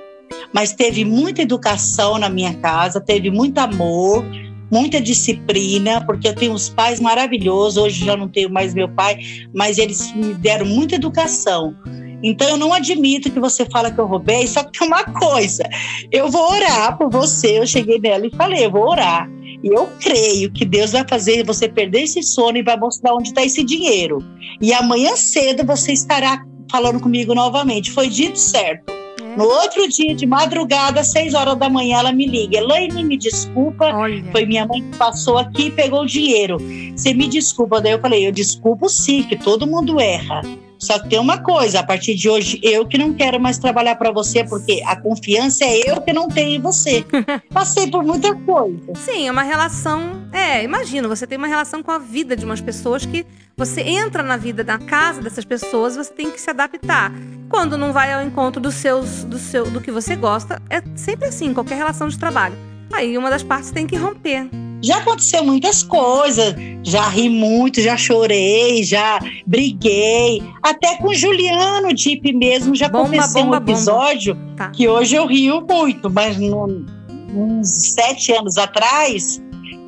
mas 0.52 0.74
teve 0.74 1.06
muita 1.06 1.44
educação 1.44 2.18
na 2.18 2.28
minha 2.28 2.56
casa, 2.56 3.00
teve 3.00 3.30
muito 3.30 3.60
amor, 3.60 4.26
muita 4.72 5.00
disciplina, 5.00 6.04
porque 6.04 6.28
eu 6.28 6.34
tenho 6.36 6.54
uns 6.54 6.70
pais 6.70 7.00
maravilhosos. 7.00 7.78
Hoje 7.78 8.04
já 8.04 8.18
não 8.18 8.28
tenho 8.28 8.50
mais 8.50 8.74
meu 8.74 8.90
pai, 8.90 9.20
mas 9.54 9.78
eles 9.78 10.12
me 10.16 10.34
deram 10.34 10.66
muita 10.66 10.96
educação. 10.96 11.76
Então 12.24 12.50
eu 12.50 12.58
não 12.58 12.74
admito 12.74 13.32
que 13.32 13.40
você 13.40 13.66
fala 13.66 13.92
que 13.92 14.00
eu 14.00 14.06
roubei, 14.06 14.46
só 14.48 14.64
que 14.64 14.78
tem 14.78 14.88
uma 14.88 15.04
coisa. 15.04 15.64
Eu 16.12 16.30
vou 16.30 16.52
orar 16.52 16.98
por 16.98 17.10
você. 17.10 17.60
Eu 17.60 17.68
cheguei 17.68 18.00
nela 18.00 18.28
e 18.28 18.36
falei, 18.36 18.66
eu 18.66 18.72
vou 18.72 18.90
orar. 18.90 19.30
E 19.64 19.68
eu 19.68 19.88
creio 20.00 20.52
que 20.52 20.66
Deus 20.66 20.92
vai 20.92 21.06
fazer 21.08 21.46
você 21.46 21.68
perder 21.68 22.04
esse 22.04 22.24
sono 22.24 22.58
e 22.58 22.64
vai 22.64 22.78
mostrar 22.78 23.14
onde 23.14 23.30
está 23.30 23.44
esse 23.44 23.64
dinheiro. 23.64 24.20
E 24.62 24.74
amanhã 24.74 25.16
cedo 25.16 25.66
você 25.66 25.92
estará 25.92 26.44
falando 26.72 27.00
comigo 27.00 27.34
novamente. 27.34 27.92
Foi 27.92 28.08
dito 28.08 28.38
certo. 28.38 28.92
É. 28.92 29.36
No 29.36 29.44
outro 29.44 29.88
dia, 29.88 30.16
de 30.16 30.26
madrugada, 30.26 31.02
às 31.02 31.08
seis 31.08 31.34
horas 31.34 31.58
da 31.58 31.70
manhã, 31.70 32.00
ela 32.00 32.12
me 32.12 32.26
liga. 32.26 32.58
Elaine, 32.58 33.04
me 33.04 33.18
desculpa. 33.18 33.86
Olha. 33.86 34.24
Foi 34.32 34.46
minha 34.46 34.66
mãe 34.66 34.82
que 34.82 34.98
passou 34.98 35.38
aqui 35.38 35.68
e 35.68 35.72
pegou 35.72 36.04
o 36.04 36.08
dinheiro. 36.08 36.58
Você 36.96 37.14
me 37.14 37.28
desculpa. 37.28 37.82
Daí 37.82 37.94
eu 37.94 38.00
falei, 38.00 38.26
eu 38.28 38.32
desculpo 38.32 38.88
sim, 38.88 39.24
que 39.24 39.36
todo 39.36 39.68
mundo 39.68 40.00
erra. 40.00 40.42
Só 40.80 40.98
que 40.98 41.10
tem 41.10 41.20
uma 41.20 41.38
coisa, 41.40 41.82
a 41.82 41.84
partir 41.84 42.16
de 42.16 42.30
hoje, 42.30 42.60
eu 42.64 42.88
que 42.88 42.98
não 42.98 43.14
quero 43.14 43.40
mais 43.40 43.58
trabalhar 43.58 43.96
para 43.96 44.12
você, 44.12 44.46
porque 44.46 44.82
a 44.86 44.96
confiança 44.96 45.66
é 45.66 45.92
eu 45.92 46.02
que 46.02 46.14
não 46.14 46.30
tenho 46.30 46.56
em 46.56 46.62
você. 46.62 47.06
Passei 47.54 47.92
por 47.92 48.02
muita 48.02 48.34
coisa. 48.34 48.96
Sim, 48.96 49.28
é 49.28 49.32
uma 49.32 49.44
relação. 49.44 50.28
É, 50.32 50.64
imagina, 50.64 51.08
você 51.08 51.28
tem 51.28 51.38
uma 51.38 51.48
relação 51.48 51.84
com 51.84 51.92
a 51.92 52.00
vida 52.00 52.36
de 52.36 52.46
umas 52.46 52.62
pessoas 52.62 53.06
que 53.06 53.26
você 53.58 53.82
entra 53.82 54.24
na 54.24 54.38
vida 54.38 54.64
da 54.64 54.78
casa 54.78 55.22
dessas 55.22 55.44
pessoas, 55.44 55.98
você 55.98 56.14
tem 56.14 56.32
que 56.32 56.40
se 56.40 56.50
adaptar. 56.50 57.12
Quando 57.50 57.78
não 57.78 57.92
vai 57.92 58.14
ao 58.14 58.24
encontro 58.24 58.62
dos 58.62 58.76
seus, 58.76 59.26
do 59.26 59.38
seu, 59.38 59.70
do 59.70 59.82
que 59.82 59.92
você 59.92 60.16
gosta, 60.16 60.62
é 60.70 60.82
sempre 60.96 61.28
assim, 61.28 61.54
qualquer 61.54 61.76
relação 61.76 62.08
de 62.08 62.18
trabalho. 62.18 62.69
Aí 62.92 63.18
uma 63.18 63.30
das 63.30 63.44
partes 63.44 63.72
tem 63.72 63.86
que 63.86 63.96
romper. 63.96 64.50
Já 64.82 64.98
aconteceu 65.00 65.44
muitas 65.44 65.84
coisas, 65.84 66.56
já 66.84 67.08
ri 67.10 67.28
muito, 67.28 67.82
já 67.82 67.98
chorei, 67.98 68.84
já 68.84 69.20
briguei. 69.46 70.42
Até 70.64 70.96
com 70.96 71.10
o 71.10 71.14
Juliano 71.14 71.94
Dip 71.94 72.32
mesmo 72.34 72.74
já 72.76 72.88
bomba, 72.88 73.10
aconteceu 73.10 73.44
bomba, 73.44 73.58
um 73.58 73.62
episódio 73.62 74.38
tá. 74.56 74.70
que 74.70 74.88
hoje 74.88 75.16
eu 75.16 75.26
rio 75.26 75.66
muito, 75.70 76.10
mas 76.10 76.38
no, 76.38 76.86
uns 77.34 77.94
sete 77.94 78.32
anos 78.32 78.58
atrás 78.58 79.42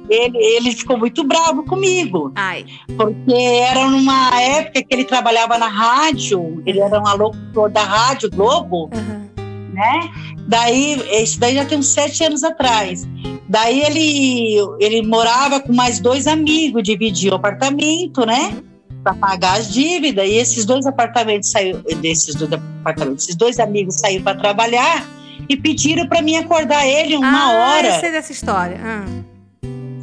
ele, 0.09 0.37
ele 0.37 0.71
ficou 0.73 0.97
muito 0.97 1.23
bravo 1.23 1.63
comigo. 1.63 2.31
Ai. 2.35 2.65
Porque 2.97 3.33
era 3.33 3.87
numa 3.87 4.41
época 4.41 4.83
que 4.83 4.93
ele 4.93 5.05
trabalhava 5.05 5.57
na 5.57 5.67
rádio, 5.67 6.61
ele 6.65 6.79
era 6.79 6.99
um 6.99 7.17
locutor 7.17 7.69
da 7.69 7.83
Rádio 7.83 8.29
Globo, 8.29 8.89
Aham. 8.93 9.29
né? 9.73 10.11
Daí, 10.51 11.01
isso 11.23 11.39
daí 11.39 11.55
já 11.55 11.63
tem 11.63 11.77
uns 11.77 11.87
sete 11.87 12.25
anos 12.25 12.43
atrás. 12.43 13.07
Daí 13.47 13.81
ele, 13.83 14.57
ele 14.81 15.01
morava 15.01 15.61
com 15.61 15.73
mais 15.73 16.01
dois 16.01 16.27
amigos, 16.27 16.83
dividia 16.83 17.31
o 17.31 17.35
apartamento, 17.35 18.25
né? 18.25 18.61
Para 19.01 19.13
pagar 19.13 19.59
as 19.59 19.71
dívidas. 19.71 20.27
E 20.27 20.33
esses 20.33 20.65
dois 20.65 20.85
apartamentos 20.85 21.51
saiu, 21.51 21.81
desses 22.01 22.35
dois 22.35 22.51
apartamentos, 22.51 23.23
esses 23.23 23.35
dois 23.35 23.61
amigos 23.61 23.95
saíram 23.95 24.25
para 24.25 24.37
trabalhar 24.37 25.07
e 25.47 25.55
pediram 25.55 26.05
para 26.05 26.21
mim 26.21 26.35
acordar 26.35 26.85
ele 26.85 27.15
uma 27.15 27.43
ah, 27.45 27.51
hora 27.53 27.87
Eu 27.87 27.99
sei 28.01 28.11
dessa 28.11 28.33
história. 28.33 28.77
Ah. 28.83 29.05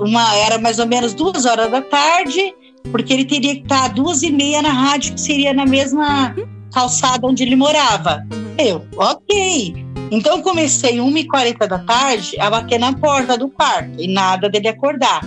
uma 0.01 0.35
era 0.35 0.59
mais 0.59 0.79
ou 0.79 0.87
menos 0.87 1.13
duas 1.13 1.45
horas 1.45 1.71
da 1.71 1.83
tarde, 1.83 2.55
porque 2.91 3.13
ele 3.13 3.27
teria 3.27 3.55
que 3.55 3.63
estar 3.65 3.89
duas 3.89 4.23
e 4.23 4.33
meia 4.33 4.63
na 4.63 4.73
rádio, 4.73 5.13
que 5.13 5.21
seria 5.21 5.53
na 5.53 5.67
mesma 5.67 6.35
calçada 6.73 7.27
onde 7.27 7.43
ele 7.43 7.55
morava. 7.55 8.27
Uhum. 8.33 8.55
Eu, 8.59 8.87
ok. 8.97 9.88
Então 10.11 10.41
comecei 10.43 10.97
1h40 10.97 11.67
da 11.67 11.79
tarde 11.79 12.39
a 12.41 12.49
bater 12.49 12.79
na 12.79 12.93
porta 12.95 13.37
do 13.37 13.49
quarto 13.49 14.01
e 14.01 14.09
nada 14.09 14.49
dele 14.49 14.69
acordar. 14.69 15.21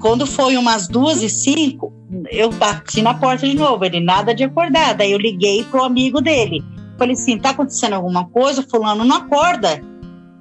Quando 0.00 0.26
foi 0.26 0.56
umas 0.56 0.86
duas 0.86 1.22
e 1.22 1.28
cinco, 1.28 1.92
eu 2.30 2.50
bati 2.50 3.00
na 3.00 3.14
porta 3.14 3.46
de 3.46 3.56
novo, 3.56 3.84
ele 3.84 4.00
nada 4.00 4.34
de 4.34 4.44
acordar. 4.44 4.94
Daí 4.94 5.12
eu 5.12 5.18
liguei 5.18 5.64
pro 5.64 5.82
amigo 5.82 6.20
dele. 6.20 6.62
Falei 6.98 7.14
assim, 7.14 7.38
tá 7.38 7.50
acontecendo 7.50 7.94
alguma 7.94 8.28
coisa? 8.28 8.62
Fulano 8.62 9.04
não 9.04 9.16
acorda. 9.16 9.82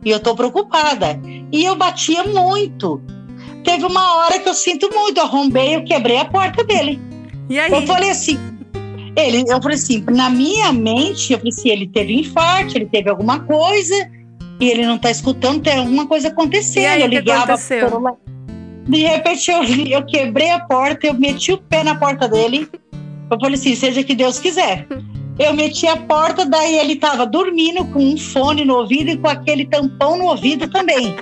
E 0.03 0.09
eu 0.09 0.19
tô 0.19 0.35
preocupada. 0.35 1.19
E 1.51 1.63
eu 1.63 1.75
batia 1.75 2.23
muito. 2.25 3.01
Teve 3.63 3.85
uma 3.85 4.17
hora 4.17 4.39
que 4.39 4.47
eu 4.47 4.53
sinto 4.53 4.89
muito, 4.93 5.17
eu 5.17 5.23
arrombei, 5.23 5.75
eu 5.75 5.83
quebrei 5.83 6.17
a 6.17 6.25
porta 6.25 6.63
dele. 6.63 7.01
E 7.49 7.59
aí? 7.59 7.71
Eu 7.71 7.81
falei 7.87 8.11
assim, 8.11 8.37
ele, 9.15 9.43
eu 9.47 9.61
falei 9.61 9.77
assim, 9.77 10.03
na 10.11 10.29
minha 10.29 10.71
mente, 10.73 11.33
eu 11.33 11.39
falei 11.39 11.53
assim, 11.53 11.69
ele 11.69 11.87
teve 11.87 12.15
um 12.15 12.19
infarto, 12.19 12.77
ele 12.77 12.85
teve 12.85 13.09
alguma 13.09 13.39
coisa, 13.39 13.95
e 14.59 14.69
ele 14.69 14.85
não 14.85 14.97
tá 14.97 15.09
escutando, 15.09 15.61
tem 15.61 15.77
alguma 15.77 16.07
coisa 16.07 16.27
acontecendo. 16.27 16.83
E 16.83 16.87
aí, 16.87 17.01
eu 17.01 17.07
ligava 17.07 17.57
celular. 17.57 18.15
De 18.87 18.99
repente 18.99 19.49
eu, 19.49 19.63
eu 19.63 20.05
quebrei 20.05 20.51
a 20.51 20.59
porta, 20.59 21.07
eu 21.07 21.13
meti 21.13 21.51
o 21.51 21.57
pé 21.57 21.83
na 21.83 21.95
porta 21.95 22.27
dele. 22.27 22.67
Eu 23.31 23.39
falei 23.39 23.55
assim, 23.55 23.75
seja 23.75 24.03
que 24.03 24.13
Deus 24.13 24.39
quiser. 24.39 24.87
Eu 25.39 25.53
meti 25.53 25.87
a 25.87 25.97
porta, 25.97 26.45
daí 26.45 26.77
ele 26.77 26.95
tava 26.95 27.25
dormindo 27.25 27.83
com 27.85 27.99
um 27.99 28.17
fone 28.17 28.63
no 28.63 28.75
ouvido 28.75 29.09
e 29.09 29.17
com 29.17 29.27
aquele 29.27 29.65
tampão 29.65 30.17
no 30.17 30.25
ouvido 30.25 30.69
também. 30.69 31.15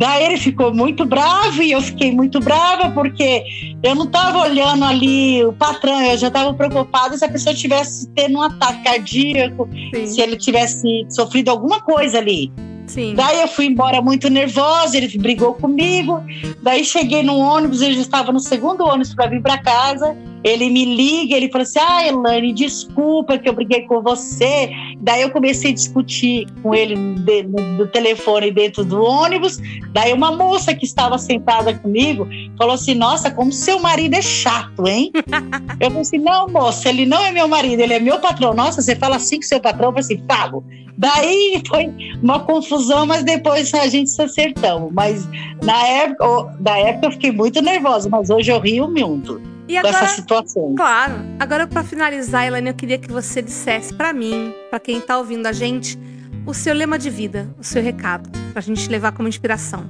Daí 0.00 0.24
ele 0.24 0.38
ficou 0.38 0.74
muito 0.74 1.04
bravo 1.04 1.62
e 1.62 1.72
eu 1.72 1.80
fiquei 1.82 2.10
muito 2.10 2.40
brava 2.40 2.90
porque 2.90 3.44
eu 3.82 3.94
não 3.94 4.04
estava 4.04 4.38
olhando 4.38 4.82
ali 4.82 5.44
o 5.44 5.52
patrão, 5.52 6.00
eu 6.00 6.16
já 6.16 6.28
estava 6.28 6.54
preocupada 6.54 7.18
se 7.18 7.24
a 7.26 7.28
pessoa 7.28 7.54
tivesse 7.54 8.08
tendo 8.14 8.38
um 8.38 8.42
ataque 8.42 8.82
cardíaco, 8.82 9.68
Sim, 9.94 10.06
se 10.06 10.22
ele 10.22 10.38
tivesse 10.38 11.06
sofrido 11.10 11.50
alguma 11.50 11.82
coisa 11.82 12.16
ali. 12.16 12.50
sim. 12.86 13.14
Daí 13.14 13.42
eu 13.42 13.48
fui 13.48 13.66
embora 13.66 14.00
muito 14.00 14.30
nervosa, 14.30 14.96
ele 14.96 15.18
brigou 15.18 15.52
comigo. 15.52 16.24
Daí 16.62 16.82
cheguei 16.82 17.22
no 17.22 17.36
ônibus, 17.36 17.82
ele 17.82 17.96
já 17.96 18.00
estava 18.00 18.32
no 18.32 18.40
segundo 18.40 18.86
ônibus 18.86 19.14
para 19.14 19.28
vir 19.28 19.42
para 19.42 19.58
casa. 19.58 20.16
Ele 20.42 20.70
me 20.70 20.84
liga, 20.84 21.36
ele 21.36 21.50
falou 21.50 21.62
assim: 21.62 21.78
Ah, 21.80 22.06
Elane, 22.06 22.52
desculpa 22.52 23.38
que 23.38 23.48
eu 23.48 23.52
briguei 23.52 23.82
com 23.82 24.00
você. 24.02 24.70
Daí 25.00 25.22
eu 25.22 25.30
comecei 25.30 25.70
a 25.70 25.74
discutir 25.74 26.46
com 26.62 26.74
ele 26.74 26.94
de- 26.94 27.42
no, 27.42 27.76
do 27.78 27.86
telefone 27.88 28.50
dentro 28.50 28.84
do 28.84 29.02
ônibus. 29.02 29.58
Daí 29.92 30.12
uma 30.12 30.34
moça 30.34 30.74
que 30.74 30.84
estava 30.84 31.18
sentada 31.18 31.74
comigo 31.74 32.26
falou 32.56 32.74
assim: 32.74 32.94
Nossa, 32.94 33.30
como 33.30 33.52
seu 33.52 33.78
marido 33.80 34.14
é 34.14 34.22
chato, 34.22 34.86
hein? 34.86 35.10
eu 35.78 35.88
falei 35.88 36.00
assim: 36.02 36.18
Não, 36.18 36.48
moça, 36.48 36.88
ele 36.88 37.04
não 37.04 37.22
é 37.24 37.32
meu 37.32 37.46
marido, 37.46 37.80
ele 37.80 37.94
é 37.94 38.00
meu 38.00 38.18
patrão. 38.18 38.54
Nossa, 38.54 38.80
você 38.80 38.96
fala 38.96 39.16
assim 39.16 39.36
com 39.36 39.42
seu 39.42 39.60
patrão? 39.60 39.88
Eu 39.88 39.92
falei 39.92 40.04
assim: 40.04 40.24
Falo. 40.26 40.64
Daí 40.96 41.62
foi 41.66 41.90
uma 42.22 42.40
confusão, 42.40 43.06
mas 43.06 43.24
depois 43.24 43.72
a 43.72 43.86
gente 43.88 44.10
se 44.10 44.20
acertamos. 44.20 44.92
Mas 44.92 45.26
na 45.62 45.86
época, 45.86 46.54
da 46.60 46.76
época 46.76 47.06
eu 47.06 47.12
fiquei 47.12 47.32
muito 47.32 47.62
nervosa, 47.62 48.06
mas 48.10 48.28
hoje 48.28 48.50
eu 48.52 48.60
rio 48.60 48.86
muito 48.86 49.40
E 49.70 49.82
dessa 49.82 49.98
agora, 49.98 50.06
situação. 50.08 50.74
claro, 50.74 51.14
agora 51.38 51.66
pra 51.66 51.84
finalizar, 51.84 52.44
Elaine, 52.46 52.68
eu 52.70 52.74
queria 52.74 52.98
que 52.98 53.10
você 53.10 53.40
dissesse 53.40 53.94
pra 53.94 54.12
mim, 54.12 54.52
pra 54.68 54.80
quem 54.80 55.00
tá 55.00 55.16
ouvindo 55.16 55.46
a 55.46 55.52
gente, 55.52 55.96
o 56.44 56.52
seu 56.52 56.74
lema 56.74 56.98
de 56.98 57.08
vida, 57.08 57.54
o 57.58 57.62
seu 57.62 57.80
recado, 57.80 58.28
pra 58.52 58.60
gente 58.60 58.88
levar 58.88 59.12
como 59.12 59.28
inspiração. 59.28 59.84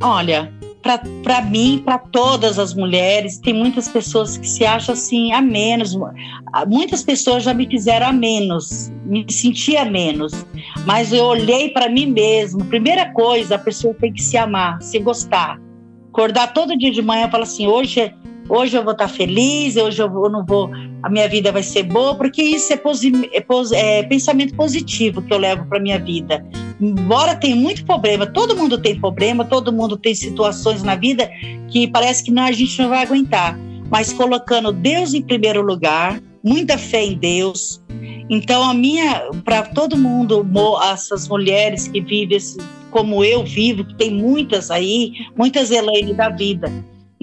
Olha, 0.00 0.50
para 1.22 1.42
mim, 1.42 1.82
para 1.84 1.98
todas 1.98 2.58
as 2.58 2.74
mulheres, 2.74 3.38
tem 3.38 3.52
muitas 3.54 3.88
pessoas 3.88 4.36
que 4.38 4.48
se 4.48 4.64
acham 4.64 4.94
assim 4.94 5.32
a 5.32 5.40
menos. 5.42 5.96
Muitas 6.66 7.02
pessoas 7.02 7.42
já 7.44 7.54
me 7.54 7.66
fizeram 7.68 8.06
a 8.08 8.12
menos, 8.12 8.90
me 9.04 9.24
sentia 9.30 9.82
a 9.82 9.84
menos. 9.84 10.32
Mas 10.86 11.12
eu 11.12 11.24
olhei 11.24 11.68
para 11.70 11.88
mim 11.88 12.06
mesmo. 12.06 12.64
Primeira 12.64 13.12
coisa, 13.12 13.54
a 13.56 13.58
pessoa 13.58 13.94
tem 13.94 14.12
que 14.12 14.22
se 14.22 14.36
amar, 14.36 14.80
se 14.82 14.98
gostar. 14.98 15.60
Acordar 16.08 16.52
todo 16.52 16.76
dia 16.76 16.90
de 16.90 17.00
manhã 17.00 17.28
e 17.28 17.30
falar 17.30 17.44
assim: 17.44 17.66
hoje, 17.68 18.00
é- 18.00 18.14
hoje 18.48 18.76
eu 18.76 18.82
vou 18.82 18.92
estar 18.92 19.08
feliz, 19.08 19.76
hoje 19.76 20.02
eu 20.02 20.10
vou- 20.10 20.30
não 20.30 20.44
vou, 20.44 20.70
a 21.02 21.08
minha 21.08 21.28
vida 21.28 21.50
vai 21.52 21.62
ser 21.62 21.82
boa, 21.84 22.14
porque 22.14 22.42
isso 22.42 22.72
é, 22.72 22.76
posi- 22.76 23.30
é 23.32 23.42
é 23.98 24.02
pensamento 24.02 24.54
positivo 24.54 25.22
que 25.22 25.32
eu 25.32 25.38
levo 25.38 25.64
para 25.66 25.80
minha 25.80 25.98
vida 25.98 26.44
embora 26.80 27.36
tenha 27.36 27.54
muito 27.54 27.84
problema, 27.84 28.26
todo 28.26 28.56
mundo 28.56 28.76
tem 28.76 28.98
problema, 28.98 29.44
todo 29.44 29.72
mundo 29.72 29.96
tem 29.96 30.14
situações 30.14 30.82
na 30.82 30.96
vida 30.96 31.30
que 31.70 31.86
parece 31.86 32.24
que 32.24 32.32
não, 32.32 32.42
a 32.42 32.52
gente 32.52 32.76
não 32.80 32.88
vai 32.88 33.02
aguentar. 33.04 33.56
Mas 33.88 34.12
colocando 34.12 34.72
Deus 34.72 35.14
em 35.14 35.22
primeiro 35.22 35.62
lugar, 35.62 36.20
muita 36.42 36.76
fé 36.76 37.04
em 37.04 37.14
Deus. 37.16 37.80
Então, 38.28 38.68
a 38.68 38.74
minha, 38.74 39.30
para 39.44 39.62
todo 39.62 39.96
mundo, 39.96 40.44
essas 40.92 41.28
mulheres 41.28 41.86
que 41.86 42.00
vivem 42.00 42.36
esse- 42.36 42.58
como 42.90 43.22
eu 43.24 43.44
vivo, 43.44 43.84
que 43.84 43.94
tem 43.94 44.10
muitas 44.10 44.70
aí, 44.70 45.12
muitas 45.36 45.70
Elaine 45.70 46.14
da 46.14 46.30
vida. 46.30 46.72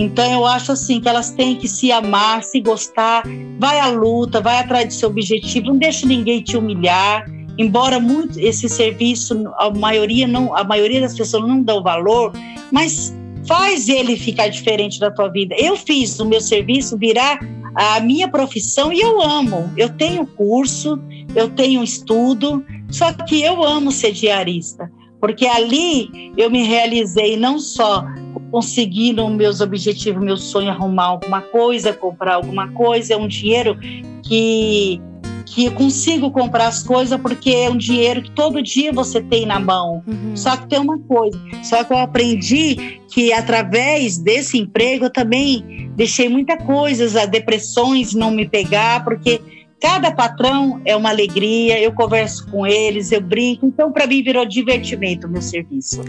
Então, 0.01 0.31
eu 0.31 0.45
acho 0.45 0.71
assim 0.71 1.01
que 1.01 1.09
elas 1.09 1.31
têm 1.31 1.57
que 1.57 1.67
se 1.67 1.91
amar, 1.91 2.41
se 2.41 2.61
gostar, 2.61 3.21
vai 3.59 3.81
à 3.81 3.87
luta, 3.87 4.39
vai 4.39 4.57
atrás 4.57 4.87
do 4.87 4.93
seu 4.93 5.09
objetivo, 5.09 5.67
não 5.67 5.77
deixe 5.77 6.05
ninguém 6.05 6.41
te 6.41 6.55
humilhar. 6.55 7.25
Embora 7.57 7.99
muito 7.99 8.39
esse 8.39 8.69
serviço 8.69 9.51
a 9.57 9.69
maioria 9.69 10.25
não 10.25 10.55
a 10.55 10.63
maioria 10.63 11.01
das 11.01 11.17
pessoas 11.17 11.45
não 11.45 11.61
dão 11.61 11.83
valor 11.83 12.31
mas 12.71 13.13
faz 13.45 13.89
ele 13.89 14.15
ficar 14.15 14.47
diferente 14.47 14.97
da 14.97 15.11
tua 15.11 15.27
vida. 15.27 15.53
Eu 15.59 15.75
fiz 15.75 16.17
o 16.21 16.25
meu 16.25 16.39
serviço 16.39 16.97
virar 16.97 17.37
a 17.75 17.99
minha 17.99 18.29
profissão 18.29 18.93
e 18.93 19.01
eu 19.01 19.21
amo. 19.21 19.69
Eu 19.75 19.89
tenho 19.89 20.25
curso 20.25 20.97
eu 21.35 21.49
tenho 21.49 21.83
estudo 21.83 22.63
só 22.89 23.11
que 23.11 23.41
eu 23.41 23.61
amo 23.63 23.91
ser 23.91 24.13
diarista. 24.13 24.89
Porque 25.19 25.45
ali 25.45 26.31
eu 26.37 26.49
me 26.49 26.63
realizei 26.63 27.35
não 27.35 27.59
só 27.59 28.05
conseguindo 28.51 29.27
meus 29.29 29.61
objetivos 29.61 30.23
meu 30.23 30.37
sonho 30.37 30.69
arrumar 30.69 31.05
alguma 31.05 31.41
coisa 31.41 31.93
comprar 31.93 32.35
alguma 32.35 32.71
coisa 32.71 33.13
é 33.13 33.17
um 33.17 33.27
dinheiro 33.27 33.77
que 34.23 35.01
que 35.45 35.65
eu 35.65 35.71
consigo 35.71 36.29
comprar 36.29 36.67
as 36.67 36.83
coisas 36.83 37.19
porque 37.19 37.49
é 37.49 37.69
um 37.69 37.77
dinheiro 37.77 38.21
que 38.21 38.31
todo 38.31 38.61
dia 38.61 38.93
você 38.93 39.19
tem 39.19 39.47
na 39.47 39.59
mão. 39.59 40.03
Uhum. 40.05 40.35
Só 40.35 40.55
que 40.55 40.67
tem 40.67 40.79
uma 40.79 40.99
coisa, 40.99 41.39
só 41.63 41.83
que 41.83 41.91
eu 41.91 41.97
aprendi 41.97 42.99
que 43.07 43.33
através 43.33 44.17
desse 44.17 44.59
emprego 44.59 45.05
eu 45.05 45.09
também 45.09 45.91
deixei 45.95 46.29
muita 46.29 46.55
coisa, 46.55 47.05
as 47.05 47.27
depressões 47.27 48.13
não 48.13 48.31
me 48.31 48.47
pegar, 48.47 49.03
porque 49.03 49.41
cada 49.79 50.11
patrão 50.11 50.81
é 50.85 50.95
uma 50.95 51.09
alegria, 51.09 51.79
eu 51.79 51.93
converso 51.93 52.45
com 52.47 52.65
eles, 52.67 53.11
eu 53.11 53.21
brinco, 53.21 53.65
então 53.65 53.91
para 53.91 54.05
mim 54.05 54.21
virou 54.21 54.45
divertimento 54.45 55.27
o 55.27 55.29
meu 55.29 55.41
serviço. 55.41 56.01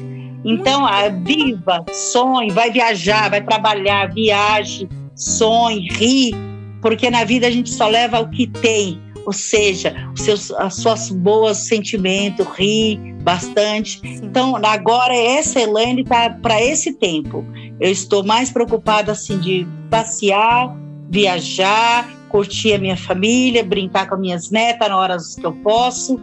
Então, 0.45 0.85
ah, 0.85 1.09
viva, 1.09 1.85
sonhe, 1.93 2.51
vai 2.51 2.71
viajar, 2.71 3.31
vai 3.31 3.43
trabalhar, 3.43 4.13
viaje, 4.13 4.89
sonhe, 5.15 5.89
ri, 5.89 6.33
porque 6.81 7.11
na 7.11 7.25
vida 7.25 7.47
a 7.47 7.51
gente 7.51 7.71
só 7.71 7.89
leva 7.89 8.21
o 8.21 8.31
que 8.31 8.47
tem 8.47 9.01
ou 9.27 9.33
seja, 9.33 9.95
os 10.15 10.23
seus, 10.23 10.51
as 10.53 10.75
suas 10.75 11.11
boas 11.11 11.59
sentimentos, 11.59 12.47
ri 12.57 12.99
bastante. 13.23 14.01
Então, 14.05 14.57
agora 14.57 15.15
essa 15.15 15.61
Elaine 15.61 16.03
está 16.03 16.31
para 16.31 16.61
esse 16.61 16.95
tempo. 16.95 17.45
Eu 17.79 17.91
estou 17.91 18.25
mais 18.25 18.51
preocupada 18.51 19.13
assim 19.13 19.39
de 19.39 19.67
passear, 19.91 20.75
viajar, 21.09 22.09
curtir 22.31 22.75
a 22.75 22.79
minha 22.79 22.97
família, 22.97 23.63
brincar 23.65 24.09
com 24.09 24.15
as 24.15 24.21
minhas 24.21 24.51
netas 24.51 24.89
na 24.89 24.97
horas 24.97 25.35
que 25.35 25.45
eu 25.45 25.53
posso, 25.53 26.19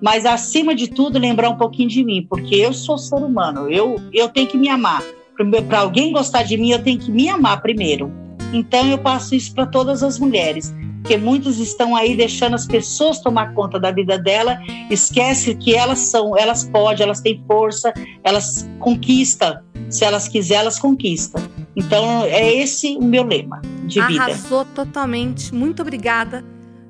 mas 0.00 0.26
acima 0.26 0.74
de 0.74 0.88
tudo 0.88 1.18
lembrar 1.18 1.48
um 1.48 1.56
pouquinho 1.56 1.88
de 1.88 2.04
mim, 2.04 2.26
porque 2.28 2.54
eu 2.56 2.72
sou 2.72 2.98
ser 2.98 3.16
humano, 3.16 3.70
eu 3.70 3.96
eu 4.12 4.28
tenho 4.28 4.48
que 4.48 4.58
me 4.58 4.68
amar. 4.68 5.02
Para 5.68 5.80
alguém 5.80 6.12
gostar 6.12 6.42
de 6.42 6.56
mim, 6.56 6.70
eu 6.70 6.82
tenho 6.82 6.98
que 6.98 7.10
me 7.10 7.28
amar 7.28 7.62
primeiro. 7.62 8.12
Então 8.52 8.86
eu 8.86 8.98
passo 8.98 9.34
isso 9.34 9.54
para 9.54 9.66
todas 9.66 10.02
as 10.02 10.18
mulheres 10.18 10.74
porque 11.02 11.16
muitos 11.16 11.58
estão 11.58 11.96
aí 11.96 12.16
deixando 12.16 12.54
as 12.54 12.64
pessoas 12.64 13.20
tomar 13.20 13.52
conta 13.54 13.78
da 13.78 13.90
vida 13.90 14.16
dela, 14.16 14.58
esquece 14.88 15.54
que 15.56 15.74
elas 15.74 15.98
são, 15.98 16.38
elas 16.38 16.64
podem, 16.64 17.02
elas 17.02 17.20
têm 17.20 17.42
força, 17.46 17.92
elas 18.22 18.68
conquistam 18.78 19.58
Se 19.90 20.04
elas 20.04 20.28
quiserem, 20.28 20.62
elas 20.62 20.78
conquistam. 20.78 21.42
Então, 21.74 22.24
é 22.24 22.54
esse 22.54 22.96
o 22.96 23.04
meu 23.04 23.24
lema 23.24 23.60
de 23.84 24.00
vida. 24.06 24.22
Arrasou 24.22 24.64
totalmente. 24.64 25.54
Muito 25.54 25.82
obrigada. 25.82 26.44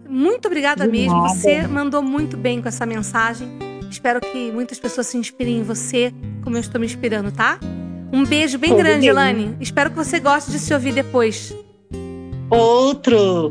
Muito 0.09 0.47
obrigada 0.47 0.85
De 0.85 0.91
mesmo. 0.91 1.17
nada. 1.23 1.35
Você 1.35 1.67
mandou 1.67 2.03
muito 2.03 2.37
bem 2.37 2.61
com 2.61 2.69
essa 2.69 2.85
mensagem. 2.85 3.49
Espero 3.91 4.21
que 4.21 4.51
muitas 4.51 4.79
pessoas 4.79 5.07
se 5.07 5.17
inspirem 5.17 5.59
em 5.59 5.63
você, 5.63 6.13
como 6.43 6.57
eu 6.57 6.61
estou 6.61 6.81
me 6.81 6.87
inspirando, 6.87 7.31
tá? 7.31 7.59
Um 8.13 8.25
beijo 8.25 8.59
bem 8.59 8.77
grande, 8.77 9.01
bem. 9.01 9.09
Elane. 9.09 9.57
Espero 9.61 9.91
que 9.91 9.97
você 9.97 10.21
goste 10.21 10.51
de 10.51 10.59
se 10.59 10.75
ouvir 10.75 10.93
depois. 10.93 11.55
Outro. 12.51 13.51